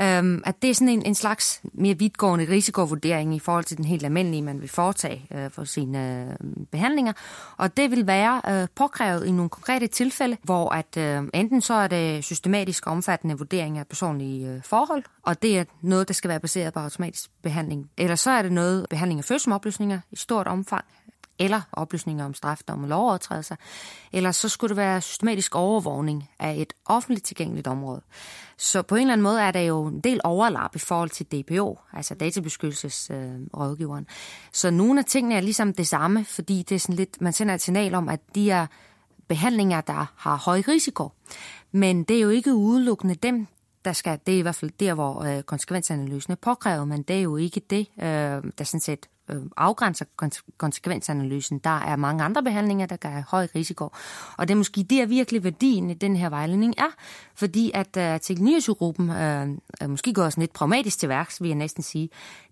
øhm, 0.00 0.42
at 0.46 0.62
det 0.62 0.70
er 0.70 0.74
sådan 0.74 0.88
en, 0.88 1.06
en 1.06 1.14
slags 1.14 1.60
mere 1.72 1.98
vidtgående 1.98 2.44
risikovurdering 2.48 3.34
i 3.34 3.38
forhold 3.38 3.64
til 3.64 3.76
den 3.76 3.84
helt 3.84 4.04
almindelige, 4.04 4.42
man 4.42 4.60
vil 4.60 4.68
foretage 4.68 5.26
øh, 5.34 5.50
for 5.50 5.64
sine 5.64 6.26
øh, 6.30 6.64
behandlinger. 6.72 7.12
Og 7.56 7.76
det 7.76 7.90
vil 7.90 8.06
være 8.06 8.42
øh, 8.48 8.68
påkrævet 8.74 9.26
i 9.26 9.30
nogle 9.30 9.48
konkrete 9.48 9.86
tilfælde, 9.86 10.36
hvor 10.42 10.70
at 10.70 10.96
øh, 10.96 11.22
enten 11.34 11.60
så 11.60 11.74
er 11.74 11.86
det 11.86 12.24
systematisk 12.24 12.86
omfattende 12.86 13.38
vurdering 13.38 13.78
af 13.78 13.86
personlige 13.86 14.48
øh, 14.48 14.62
forhold, 14.62 15.02
og 15.22 15.42
det 15.42 15.58
er 15.58 15.64
noget, 15.82 16.08
der 16.08 16.14
skal 16.14 16.28
være 16.28 16.40
baseret 16.40 16.74
på 16.74 16.80
automatisk 16.80 17.30
behandling. 17.42 17.90
Eller 17.96 18.16
så 18.16 18.30
er 18.30 18.42
det 18.42 18.52
noget 18.52 18.86
behandling 18.90 19.18
af 19.18 19.24
følsomoplysninger 19.24 20.00
i 20.10 20.16
stort 20.16 20.46
omfang, 20.46 20.84
eller 21.38 21.60
oplysninger 21.72 22.24
om 22.24 22.34
strafdom 22.34 22.82
og 22.82 22.88
lovovertrædelser, 22.88 23.56
eller 24.12 24.32
så 24.32 24.48
skulle 24.48 24.68
det 24.68 24.76
være 24.76 25.00
systematisk 25.00 25.54
overvågning 25.54 26.30
af 26.38 26.54
et 26.58 26.72
offentligt 26.86 27.26
tilgængeligt 27.26 27.66
område. 27.66 28.00
Så 28.56 28.82
på 28.82 28.94
en 28.94 29.00
eller 29.00 29.12
anden 29.12 29.22
måde 29.22 29.42
er 29.42 29.50
der 29.50 29.60
jo 29.60 29.86
en 29.86 30.00
del 30.00 30.20
overlap 30.24 30.76
i 30.76 30.78
forhold 30.78 31.10
til 31.10 31.26
DPO, 31.26 31.78
altså 31.92 32.14
databeskyttelsesrådgiveren. 32.14 34.06
Øh, 34.08 34.14
så 34.52 34.70
nogle 34.70 35.00
af 35.00 35.04
tingene 35.04 35.34
er 35.34 35.40
ligesom 35.40 35.72
det 35.72 35.86
samme, 35.86 36.24
fordi 36.24 36.62
det 36.62 36.74
er 36.74 36.78
sådan 36.78 36.96
lidt, 36.96 37.20
man 37.20 37.32
sender 37.32 37.54
et 37.54 37.60
signal 37.60 37.94
om, 37.94 38.08
at 38.08 38.20
de 38.34 38.50
er 38.50 38.66
behandlinger, 39.28 39.80
der 39.80 40.12
har 40.16 40.36
høj 40.36 40.62
risiko. 40.68 41.10
Men 41.72 42.04
det 42.04 42.16
er 42.16 42.20
jo 42.20 42.28
ikke 42.28 42.54
udelukkende 42.54 43.14
dem, 43.14 43.46
der 43.84 43.92
skal, 43.92 44.18
det 44.26 44.34
er 44.34 44.38
i 44.38 44.42
hvert 44.42 44.54
fald 44.54 44.70
der, 44.80 44.94
hvor 44.94 45.22
øh, 45.22 45.42
konsekvensanalysen 45.42 46.32
er 46.32 46.36
påkrævet, 46.36 46.88
men 46.88 47.02
det 47.02 47.16
er 47.16 47.20
jo 47.20 47.36
ikke 47.36 47.60
det, 47.70 47.86
øh, 47.98 48.04
der 48.58 48.64
sådan 48.64 48.80
set 48.80 49.06
øh, 49.28 49.42
afgrænser 49.56 50.04
konsekvensanalysen. 50.58 51.58
Der 51.58 51.78
er 51.80 51.96
mange 51.96 52.24
andre 52.24 52.42
behandlinger, 52.42 52.86
der 52.86 52.96
gør 52.96 53.22
høj 53.28 53.48
risiko. 53.54 53.88
Og 54.36 54.48
det 54.48 54.54
er 54.54 54.58
måske 54.58 54.82
der 54.82 55.06
virkelig 55.06 55.44
værdien 55.44 55.90
i 55.90 55.94
den 55.94 56.16
her 56.16 56.28
vejledning 56.28 56.74
er, 56.78 56.94
fordi 57.34 57.70
at 57.74 57.96
uh, 57.96 58.20
Teknologigruppen 58.20 59.10
øh, 59.10 59.48
øh 59.82 59.90
måske 59.90 60.12
går 60.12 60.30
sådan 60.30 60.42
lidt 60.42 60.52
pragmatisk 60.52 60.98
til 60.98 61.08
værks, 61.08 61.42
vil 61.42 61.48
jeg 61.48 61.56
næsten 61.56 61.82
sige. 61.82 62.08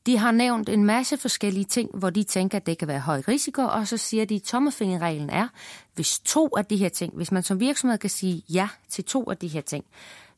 De 0.07 0.19
har 0.19 0.31
nævnt 0.31 0.69
en 0.69 0.85
masse 0.85 1.17
forskellige 1.17 1.65
ting, 1.65 1.91
hvor 1.95 2.11
de 2.11 2.23
tænker, 2.23 2.59
at 2.59 2.67
det 2.67 2.79
kan 2.79 2.89
være 2.89 3.01
høj 3.01 3.23
risiko, 3.29 3.63
og 3.63 3.89
så 3.89 3.97
siger 3.97 4.25
de, 4.25 4.35
at 4.35 4.43
tommefingerreglen 4.43 5.31
er, 5.31 5.49
hvis 5.95 6.19
to 6.19 6.49
af 6.57 6.65
de 6.65 6.77
her 6.77 6.89
ting, 6.89 7.15
hvis 7.17 7.33
man 7.33 7.43
som 7.43 7.61
virksomhed 7.61 7.99
kan 7.99 8.11
sige 8.11 8.43
ja 8.49 8.69
til 8.89 9.05
to 9.05 9.31
af 9.31 9.37
de 9.37 9.49
her 9.49 9.61
ting, 9.61 9.85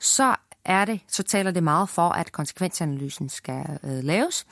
så 0.01 0.35
er 0.65 0.85
det, 0.85 1.01
så 1.09 1.23
taler 1.23 1.51
det 1.51 1.63
meget 1.63 1.89
for, 1.89 2.09
at 2.09 2.33
konsekvensanalysen 2.33 3.29
skal 3.29 3.79
øh, 3.85 4.05
laves. 4.05 4.47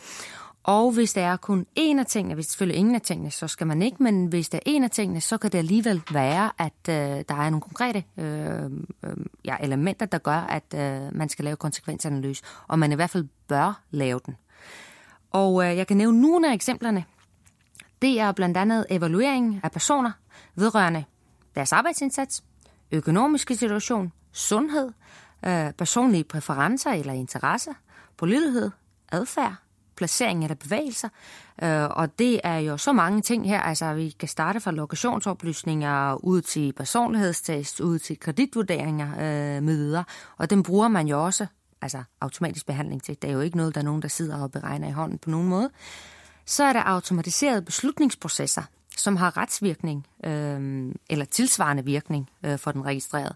Og 0.64 0.92
hvis 0.92 1.12
der 1.12 1.22
er 1.22 1.37
kun 1.37 1.66
en 1.75 1.98
af 1.98 2.07
tingene, 2.07 2.35
hvis 2.35 2.46
selvfølgelig 2.46 2.79
ingen 2.79 2.94
af 2.94 3.01
tingene, 3.01 3.31
så 3.31 3.48
skal 3.48 3.66
man 3.66 3.83
ikke, 3.83 4.03
men 4.03 4.27
hvis 4.27 4.48
der 4.48 4.59
er 4.59 4.62
en 4.66 4.85
af 4.85 4.90
tingene, 4.90 5.20
så 5.20 5.38
kan 5.38 5.53
det 5.53 5.59
alligevel 5.59 6.03
være, 6.12 6.51
at 6.59 6.88
øh, 6.88 7.25
der 7.29 7.35
er 7.35 7.51
nogle 7.51 7.61
konkrete 7.61 8.05
øh, 8.16 8.64
øh, 9.03 9.16
ja, 9.44 9.57
elementer, 9.61 10.07
der 10.07 10.18
gør, 10.18 10.40
at 10.40 10.75
øh, 10.75 11.16
man 11.16 11.29
skal 11.29 11.44
lave 11.44 11.57
konsekvensanalyse, 11.57 12.42
og 12.68 12.79
man 12.79 12.92
i 12.92 12.94
hvert 12.94 13.11
fald 13.11 13.29
bør 13.48 13.83
lave 13.90 14.20
den. 14.27 14.37
Og 15.31 15.64
øh, 15.64 15.77
jeg 15.77 15.87
kan 15.87 15.96
nævne 15.96 16.20
nogle 16.20 16.51
af 16.51 16.55
eksemplerne. 16.55 17.05
Det 18.03 18.20
er 18.20 18.33
blandt 18.33 18.57
andet 18.57 18.87
evaluering 18.90 19.61
af 19.62 19.72
personer 19.72 20.12
vedrørende 20.55 21.05
deres 21.55 21.72
arbejdsindsats, 21.72 22.44
økonomiske 22.92 23.57
situation, 23.57 24.12
sundhed, 24.33 24.92
øh, 25.46 25.72
personlige 25.72 26.25
præferencer 26.25 26.90
eller 26.90 27.12
interesser, 27.12 27.72
pålidelighed, 28.16 28.70
adfærd, 29.12 29.55
placering 30.02 30.44
eller 30.44 30.54
bevægelser. 30.54 31.08
Øh, 31.62 31.88
og 31.90 32.18
det 32.18 32.40
er 32.44 32.58
jo 32.58 32.76
så 32.76 32.92
mange 32.92 33.22
ting 33.22 33.48
her. 33.48 33.60
Altså, 33.60 33.94
vi 33.94 34.10
kan 34.10 34.28
starte 34.28 34.60
fra 34.60 34.70
lokationsoplysninger 34.70 36.24
ud 36.24 36.40
til 36.40 36.72
personlighedstest, 36.72 37.80
ud 37.80 37.98
til 37.98 38.20
kreditvurderinger 38.20 39.08
øh, 39.12 39.62
med 39.62 39.76
videre. 39.76 40.04
Og 40.38 40.50
den 40.50 40.62
bruger 40.62 40.88
man 40.88 41.08
jo 41.08 41.24
også 41.24 41.46
altså 41.82 42.02
automatisk 42.20 42.66
behandling 42.66 43.02
til. 43.02 43.16
Det 43.22 43.30
er 43.30 43.34
jo 43.34 43.40
ikke 43.40 43.56
noget, 43.56 43.74
der 43.74 43.80
er 43.80 43.84
nogen, 43.84 44.02
der 44.02 44.08
sidder 44.08 44.42
og 44.42 44.50
beregner 44.50 44.88
i 44.88 44.92
hånden 44.92 45.18
på 45.18 45.30
nogen 45.30 45.48
måde. 45.48 45.70
Så 46.46 46.64
er 46.64 46.72
der 46.72 46.82
automatiserede 46.82 47.62
beslutningsprocesser, 47.62 48.62
som 48.96 49.16
har 49.16 49.37
retsvirkning 49.37 50.07
øh, 50.24 50.94
eller 51.11 51.24
tilsvarende 51.24 51.85
virkning 51.85 52.31
øh, 52.44 52.59
for 52.59 52.72
den 52.72 52.85
registrerede. 52.85 53.35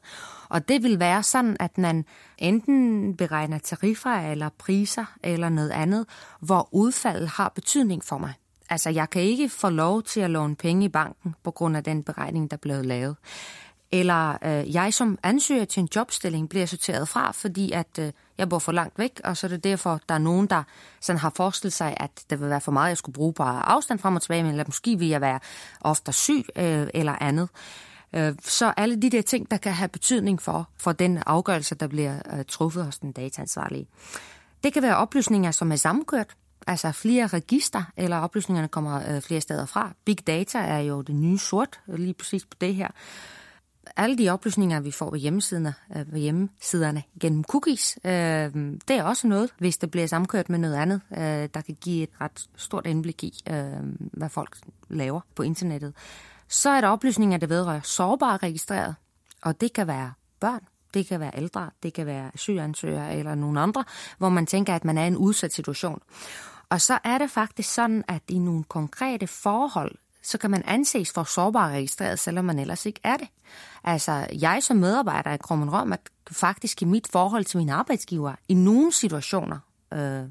Og 0.49 0.69
det 0.69 0.83
vil 0.83 1.01
være 1.01 1.23
sådan, 1.23 1.57
at 1.61 1.79
man 1.79 2.05
enten 2.39 3.17
beregner 3.17 3.59
tariffer 3.59 4.31
eller 4.31 4.49
priser 4.59 5.05
eller 5.23 5.49
noget 5.49 5.71
andet, 5.71 6.07
hvor 6.41 6.69
udfaldet 6.73 7.29
har 7.29 7.53
betydning 7.55 8.05
for 8.05 8.19
mig. 8.19 8.33
Altså, 8.71 8.91
jeg 8.91 9.11
kan 9.11 9.23
ikke 9.23 9.49
få 9.49 9.69
lov 9.69 10.03
til 10.03 10.21
at 10.21 10.31
låne 10.31 10.57
penge 10.57 10.85
i 10.85 10.89
banken 10.89 11.35
på 11.43 11.51
grund 11.51 11.77
af 11.77 11.85
den 11.85 12.03
beregning, 12.03 12.51
der 12.51 12.57
blev 12.57 12.85
lavet. 12.85 13.17
Eller 13.93 14.39
øh, 14.45 14.75
jeg 14.75 14.95
som 14.95 15.19
ansøger 15.23 15.65
til 15.65 15.81
en 15.81 15.89
jobstilling 15.97 16.49
bliver 16.49 16.67
sorteret 16.67 17.09
fra, 17.09 17.31
fordi 17.33 17.73
at 17.73 17.99
øh, 17.99 18.13
jeg 18.39 18.49
bor 18.49 18.59
for 18.59 18.73
langt 18.73 18.99
væk, 18.99 19.21
og 19.25 19.37
så 19.37 19.47
er 19.47 19.49
det 19.49 19.65
derfor, 19.65 20.01
der 20.09 20.15
er 20.15 20.19
nogen, 20.19 20.47
der 20.47 20.63
sådan 21.01 21.21
har 21.21 21.33
forestillet 21.37 21.73
sig, 21.73 21.97
at 21.97 22.11
det 22.31 22.41
vil 22.41 22.51
være 22.51 22.61
for 22.61 22.73
meget, 22.73 22.89
jeg 22.89 22.97
skulle 22.97 23.15
bruge 23.15 23.33
bare 23.33 23.69
afstand 23.69 23.99
frem 23.99 24.17
og 24.17 24.23
tilbage, 24.23 24.43
men 24.43 24.53
eller 24.53 24.65
måske 24.67 24.99
vil 24.99 25.09
jeg 25.09 25.21
være 25.21 25.41
ofte 25.81 26.13
syg 26.13 26.45
øh, 26.57 26.87
eller 26.95 27.23
andet. 27.23 27.49
Øh, 28.13 28.35
så 28.43 28.73
alle 28.77 29.03
de 29.03 29.11
der 29.11 29.23
ting, 29.23 29.51
der 29.51 29.57
kan 29.57 29.73
have 29.73 29.89
betydning 29.89 30.43
for, 30.43 30.69
for 30.79 30.93
den 30.93 31.23
afgørelse, 31.27 31.75
der 31.75 31.87
bliver 31.87 32.15
øh, 32.33 32.45
truffet 32.49 32.85
hos 32.85 32.99
den 32.99 33.13
dataansvarlige. 33.13 33.87
Det 34.65 34.73
kan 34.73 34.83
være 34.83 34.97
oplysninger, 34.97 35.51
som 35.51 35.73
er 35.73 35.77
sammenkørt, 35.77 36.37
altså 36.67 36.93
flere 36.93 37.27
register, 37.27 37.83
eller 37.97 38.19
oplysningerne 38.19 38.69
kommer 38.69 39.15
øh, 39.15 39.23
flere 39.23 39.41
steder 39.41 39.67
fra. 39.67 39.93
Big 40.05 40.27
data 40.27 40.59
er 40.59 40.79
jo 40.79 41.03
det 41.03 41.15
nye 41.15 41.39
sort, 41.39 41.81
øh, 41.89 41.99
lige 41.99 42.15
præcis 42.15 42.45
på 42.45 42.57
det 42.61 42.75
her 42.75 42.89
alle 43.97 44.19
de 44.19 44.31
oplysninger, 44.31 44.81
vi 44.81 44.91
får 44.91 45.11
ved 45.11 45.19
hjemmesiderne, 45.19 45.75
øh, 45.97 46.13
ved 46.13 46.21
hjemmesiderne 46.21 47.03
gennem 47.21 47.45
cookies, 47.45 47.99
øh, 48.05 48.11
det 48.89 48.91
er 48.91 49.03
også 49.03 49.27
noget, 49.27 49.51
hvis 49.59 49.79
det 49.79 49.91
bliver 49.91 50.07
samkørt 50.07 50.49
med 50.49 50.59
noget 50.59 50.75
andet, 50.75 51.01
øh, 51.13 51.49
der 51.55 51.61
kan 51.67 51.77
give 51.81 52.03
et 52.03 52.11
ret 52.21 52.47
stort 52.57 52.87
indblik 52.87 53.25
i, 53.25 53.43
øh, 53.51 53.73
hvad 54.13 54.29
folk 54.29 54.57
laver 54.89 55.21
på 55.35 55.43
internettet. 55.43 55.95
Så 56.49 56.71
er 56.71 56.81
der 56.81 56.89
oplysninger, 56.89 57.39
der 57.39 57.47
vedrører 57.47 57.81
sårbare 57.81 58.37
registreret, 58.37 58.95
og 59.43 59.61
det 59.61 59.73
kan 59.73 59.87
være 59.87 60.13
børn, 60.41 60.61
det 60.95 61.07
kan 61.07 61.21
være 61.21 61.31
ældre, 61.37 61.71
det 61.83 61.95
kan 61.95 62.07
være 62.07 62.31
asylansøgere 62.35 63.17
eller 63.17 63.35
nogen 63.35 63.57
andre, 63.57 63.85
hvor 64.19 64.29
man 64.29 64.47
tænker, 64.47 64.75
at 64.75 64.85
man 64.85 64.99
er 64.99 65.05
i 65.05 65.07
en 65.07 65.17
udsat 65.17 65.53
situation. 65.53 66.03
Og 66.71 66.81
så 66.81 66.99
er 67.05 67.19
det 67.19 67.31
faktisk 67.31 67.75
sådan, 67.75 68.05
at 68.09 68.23
i 68.29 68.39
nogle 68.39 68.65
konkrete 68.65 69.27
forhold, 69.27 69.95
så 70.27 70.39
kan 70.39 70.51
man 70.51 70.63
anses 70.65 71.13
for 71.13 71.25
sårbar 71.25 71.69
registreret, 71.69 72.19
selvom 72.19 72.45
man 72.45 72.59
ellers 72.59 72.87
ikke 72.87 73.01
er 73.05 73.17
det. 73.17 73.29
Altså, 73.85 74.27
jeg 74.41 74.63
som 74.63 74.77
medarbejder 74.77 75.33
i 75.33 75.37
Krummen 75.37 75.73
Røm, 75.73 75.93
at 75.93 76.01
faktisk 76.31 76.83
i 76.83 76.85
mit 76.85 77.09
forhold 77.13 77.45
til 77.45 77.59
min 77.59 77.69
arbejdsgiver, 77.69 78.33
i 78.49 78.55
nogle 78.55 78.93
situationer, 78.93 79.59
øh, 79.93 80.23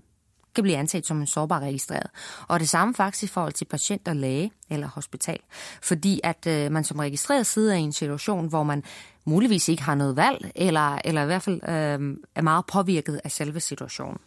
kan 0.56 0.64
blive 0.64 0.78
anset 0.78 1.06
som 1.06 1.20
en 1.20 1.28
sårbar 1.28 1.60
registreret. 1.60 2.10
Og 2.48 2.60
det 2.60 2.70
samme 2.70 2.94
faktisk 2.94 3.24
i 3.24 3.34
forhold 3.34 3.54
til 3.54 3.66
patient 3.66 4.08
og 4.08 4.16
læge 4.16 4.52
eller 4.70 4.88
hospital. 4.88 5.40
Fordi 5.82 6.20
at 6.24 6.48
øh, 6.48 6.72
man 6.72 6.84
som 6.84 7.00
registreret 7.00 7.46
sidder 7.46 7.76
i 7.76 7.80
en 7.80 7.94
situation, 7.94 8.48
hvor 8.48 8.64
man 8.64 8.84
muligvis 9.26 9.70
ikke 9.70 9.84
har 9.84 9.96
noget 9.96 10.16
valg, 10.16 10.52
eller, 10.56 11.00
eller 11.06 11.24
i 11.24 11.26
hvert 11.26 11.42
fald 11.42 11.62
øh, 11.64 12.18
er 12.36 12.42
meget 12.42 12.66
påvirket 12.66 13.22
af 13.24 13.32
selve 13.32 13.60
situationen. 13.60 14.18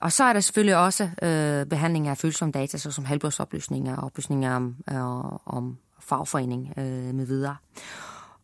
Og 0.00 0.12
så 0.12 0.24
er 0.24 0.32
der 0.32 0.40
selvfølgelig 0.40 0.76
også 0.76 1.10
øh, 1.22 1.66
behandling 1.66 2.08
af 2.08 2.18
følsomme 2.18 2.52
data, 2.52 2.78
såsom 2.78 3.04
helbredsoplysninger 3.04 3.96
og 3.96 4.04
oplysninger 4.04 4.56
om, 4.56 4.76
øh, 4.90 5.24
om 5.46 5.78
fagforening 6.00 6.72
øh, 6.76 7.14
med 7.14 7.26
videre. 7.26 7.56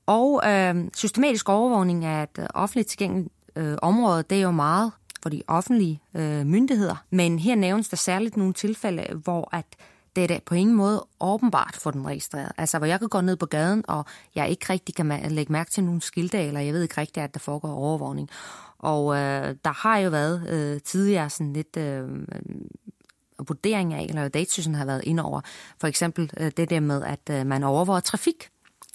Og 0.07 0.43
øh, 0.51 0.85
systematisk 0.97 1.49
overvågning 1.49 2.05
af 2.05 2.23
et 2.23 2.39
øh, 2.39 2.47
offentligt 2.55 2.89
tilgængeligt 2.89 3.35
øh, 3.57 3.77
område, 3.83 4.23
det 4.23 4.39
er 4.39 4.43
jo 4.43 4.51
meget 4.51 4.93
for 5.23 5.29
de 5.29 5.43
offentlige 5.47 6.03
øh, 6.15 6.47
myndigheder. 6.47 7.05
Men 7.11 7.39
her 7.39 7.55
nævnes 7.55 7.89
der 7.89 7.97
særligt 7.97 8.37
nogle 8.37 8.53
tilfælde, 8.53 9.15
hvor 9.15 9.49
at 9.53 9.67
det 10.17 10.25
er 10.25 10.29
da 10.29 10.39
på 10.47 10.55
ingen 10.55 10.77
måde 10.77 11.07
åbenbart 11.21 11.77
for 11.77 11.91
den 11.91 12.07
registrerede. 12.07 12.53
Altså, 12.59 12.79
hvor 12.79 12.87
jeg 12.87 12.99
kan 12.99 13.09
gå 13.09 13.21
ned 13.21 13.37
på 13.37 13.47
gaden, 13.47 13.85
og 13.89 14.05
jeg 14.35 14.49
ikke 14.49 14.67
rigtig 14.71 14.95
kan 14.95 15.23
lægge 15.29 15.53
mærke 15.53 15.71
til 15.71 15.85
nogle 15.85 16.01
skilte, 16.01 16.39
eller 16.39 16.61
jeg 16.61 16.75
ved 16.75 16.83
ikke 16.83 17.01
rigtigt, 17.01 17.25
at 17.25 17.35
der 17.35 17.41
foregår 17.41 17.69
overvågning. 17.69 18.29
Og 18.79 19.17
øh, 19.17 19.55
der 19.65 19.73
har 19.73 19.99
jo 19.99 20.11
været 20.11 20.49
øh, 20.49 20.81
tidligere 20.81 21.31
sådan 21.31 21.53
lidt 21.53 21.77
øh, 21.77 22.05
øh 22.09 22.43
vurdering 23.49 23.95
af, 23.95 24.07
eller 24.09 24.29
Datasysen 24.29 24.75
har 24.75 24.85
været 24.85 25.05
ind 25.05 25.21
over, 25.21 25.41
for 25.81 25.87
eksempel 25.87 26.31
øh, 26.41 26.51
det 26.57 26.71
der 26.71 26.81
med, 26.81 27.03
at 27.05 27.31
øh, 27.31 27.47
man 27.47 27.63
overvåger 27.63 28.01
trafik 28.01 28.51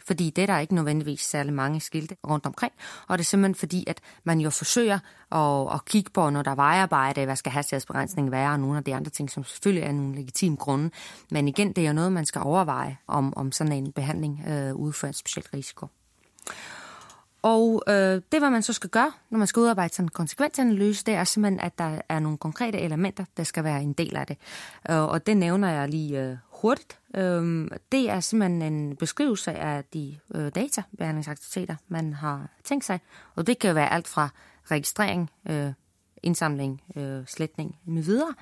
fordi 0.08 0.30
det 0.30 0.42
er 0.42 0.46
der 0.46 0.60
ikke 0.60 0.76
nødvendigvis 0.76 1.22
særlig 1.22 1.54
mange 1.54 1.80
skilte 1.80 2.16
rundt 2.28 2.46
omkring, 2.46 2.74
og 3.08 3.18
det 3.18 3.24
er 3.24 3.26
simpelthen 3.26 3.56
fordi, 3.56 3.84
at 3.88 4.02
man 4.24 4.40
jo 4.40 4.50
forsøger 4.50 5.00
at, 5.32 5.74
at 5.74 5.86
kigge 5.86 6.12
på, 6.12 6.30
når 6.30 6.42
der 6.42 6.52
er 6.52 6.56
vejarbejde, 6.56 7.26
hvad 7.26 7.36
skal 7.36 7.52
hastighedsbegrænsningen 7.52 8.32
være, 8.32 8.52
og 8.52 8.60
nogle 8.60 8.78
af 8.78 8.84
de 8.84 8.96
andre 8.96 9.12
ting, 9.12 9.32
som 9.32 9.44
selvfølgelig 9.44 9.84
er 9.84 9.92
nogle 9.92 10.16
legitime 10.16 10.56
grunde. 10.56 10.90
Men 11.32 11.48
igen, 11.48 11.74
det 11.74 11.84
er 11.84 11.88
jo 11.88 11.94
noget, 11.94 12.12
man 12.12 12.26
skal 12.26 12.42
overveje, 12.42 12.98
om, 13.08 13.34
om 13.38 13.52
sådan 13.52 13.74
en 13.74 13.92
behandling 13.92 14.44
øh, 14.48 14.76
udfører 14.76 15.10
en 15.10 15.14
speciel 15.14 15.46
risiko. 15.54 15.88
Og 17.46 17.84
øh, 17.88 18.22
det, 18.32 18.40
hvad 18.40 18.50
man 18.50 18.62
så 18.62 18.74
skal 18.74 18.90
gøre, 18.90 19.12
når 19.30 19.38
man 19.38 19.48
skal 19.48 19.60
udarbejde 19.60 19.94
sådan 19.94 20.06
en 20.06 20.10
konsekvensanalyse, 20.10 21.04
det 21.06 21.14
er 21.14 21.24
simpelthen, 21.24 21.60
at 21.60 21.78
der 21.78 22.02
er 22.10 22.20
nogle 22.20 22.38
konkrete 22.38 22.80
elementer, 22.80 23.26
der 23.38 23.44
skal 23.44 23.64
være 23.64 23.82
en 23.82 23.94
del 23.94 24.16
af 24.16 24.28
det. 24.28 24.38
Øh, 24.90 25.04
og 25.04 25.28
det 25.28 25.38
nævner 25.38 25.70
jeg 25.70 25.90
lige 25.90 26.22
øh, 26.22 26.38
hurtigt. 26.62 27.00
Øh, 27.16 27.68
det 27.92 28.10
er 28.10 28.20
simpelthen 28.20 28.62
en 28.62 28.96
beskrivelse 28.96 29.52
af 29.52 29.84
de 29.94 30.18
øh, 30.36 30.52
databehandlingsaktiviteter, 30.56 31.76
man 31.88 32.14
har 32.14 32.50
tænkt 32.64 32.86
sig. 32.86 33.00
Og 33.36 33.48
det 33.48 33.60
kan 33.60 33.76
være 33.76 33.94
alt 33.94 34.08
fra 34.08 34.30
registrering, 34.72 35.32
øh, 35.50 35.72
indsamling, 36.24 36.82
øh, 36.96 37.24
sletning 37.28 37.76
med 37.86 38.04
videre. 38.04 38.34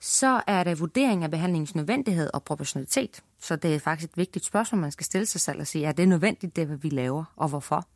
Så 0.00 0.42
er 0.46 0.64
det 0.64 0.80
vurdering 0.80 1.24
af 1.24 1.30
behandlingens 1.30 1.74
nødvendighed 1.74 2.30
og 2.34 2.42
proportionalitet. 2.42 3.22
Så 3.40 3.56
det 3.56 3.74
er 3.74 3.78
faktisk 3.78 4.10
et 4.10 4.16
vigtigt 4.16 4.44
spørgsmål, 4.44 4.80
man 4.80 4.92
skal 4.92 5.06
stille 5.06 5.26
sig 5.26 5.40
selv 5.40 5.60
og 5.60 5.66
sige, 5.66 5.86
er 5.86 5.92
det 5.92 6.08
nødvendigt, 6.08 6.56
det 6.56 6.82
vi 6.82 6.88
laver, 6.88 7.24
og 7.36 7.48
hvorfor? 7.48 7.86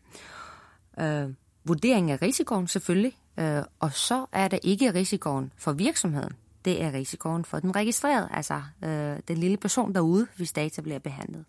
Øh, 1.00 1.30
vurdering 1.64 2.10
af 2.10 2.22
risikoen 2.22 2.68
selvfølgelig, 2.68 3.18
øh, 3.38 3.62
og 3.80 3.92
så 3.92 4.26
er 4.32 4.48
det 4.48 4.58
ikke 4.62 4.94
risikoen 4.94 5.52
for 5.56 5.72
virksomheden. 5.72 6.32
Det 6.66 6.82
er 6.82 6.92
risikoen 6.92 7.44
for 7.44 7.60
den 7.60 7.76
registrerede, 7.76 8.28
altså 8.30 8.62
øh, 8.84 9.16
den 9.28 9.38
lille 9.38 9.56
person 9.56 9.94
derude, 9.94 10.26
hvis 10.36 10.52
data 10.52 10.80
bliver 10.82 10.98
behandlet. 10.98 11.44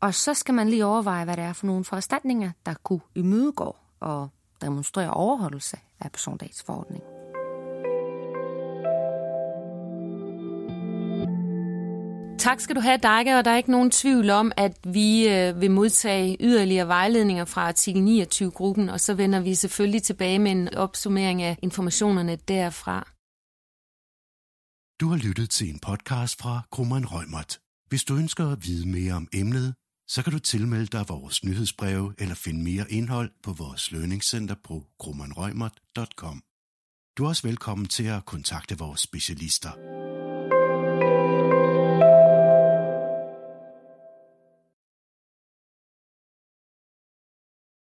Og 0.00 0.14
så 0.14 0.34
skal 0.34 0.54
man 0.54 0.68
lige 0.68 0.84
overveje, 0.84 1.24
hvad 1.24 1.36
det 1.36 1.44
er 1.44 1.52
for 1.52 1.66
nogle 1.66 1.84
foranstaltninger, 1.84 2.50
der 2.66 2.74
kunne 2.82 3.00
imødegå 3.14 3.76
og 4.00 4.28
demonstrere 4.60 5.10
overholdelse 5.10 5.76
af 6.00 6.12
persondataforordningen. 6.12 7.20
Tak 12.38 12.60
skal 12.60 12.76
du 12.76 12.80
have, 12.80 12.96
Dagge, 12.96 13.38
og 13.38 13.44
der 13.44 13.50
er 13.50 13.56
ikke 13.56 13.70
nogen 13.70 13.90
tvivl 13.90 14.30
om, 14.30 14.52
at 14.56 14.72
vi 14.84 15.28
øh, 15.28 15.60
vil 15.60 15.70
modtage 15.70 16.36
yderligere 16.40 16.88
vejledninger 16.88 17.44
fra 17.44 17.68
artikel 17.68 18.24
29-gruppen, 18.24 18.88
og 18.88 19.00
så 19.00 19.14
vender 19.14 19.40
vi 19.40 19.54
selvfølgelig 19.54 20.02
tilbage 20.02 20.38
med 20.38 20.50
en 20.50 20.74
opsummering 20.74 21.42
af 21.42 21.58
informationerne 21.62 22.36
derfra. 22.36 23.19
Du 25.00 25.08
har 25.08 25.16
lyttet 25.16 25.50
til 25.50 25.70
en 25.70 25.78
podcast 25.78 26.38
fra 26.40 26.62
Krummeren 26.70 27.06
Rømert. 27.06 27.60
Hvis 27.88 28.04
du 28.04 28.16
ønsker 28.16 28.48
at 28.52 28.66
vide 28.66 28.88
mere 28.88 29.14
om 29.14 29.28
emnet, 29.32 29.74
så 30.08 30.22
kan 30.22 30.32
du 30.32 30.38
tilmelde 30.38 30.86
dig 30.86 31.04
vores 31.08 31.44
nyhedsbrev 31.44 32.12
eller 32.18 32.34
finde 32.34 32.62
mere 32.62 32.90
indhold 32.90 33.30
på 33.42 33.52
vores 33.52 33.92
lønningscenter 33.92 34.54
på 34.64 34.86
krummerenrømert.com. 34.98 36.42
Du 37.18 37.24
er 37.24 37.28
også 37.28 37.48
velkommen 37.48 37.86
til 37.86 38.04
at 38.04 38.24
kontakte 38.24 38.78
vores 38.78 39.00
specialister. 39.00 39.70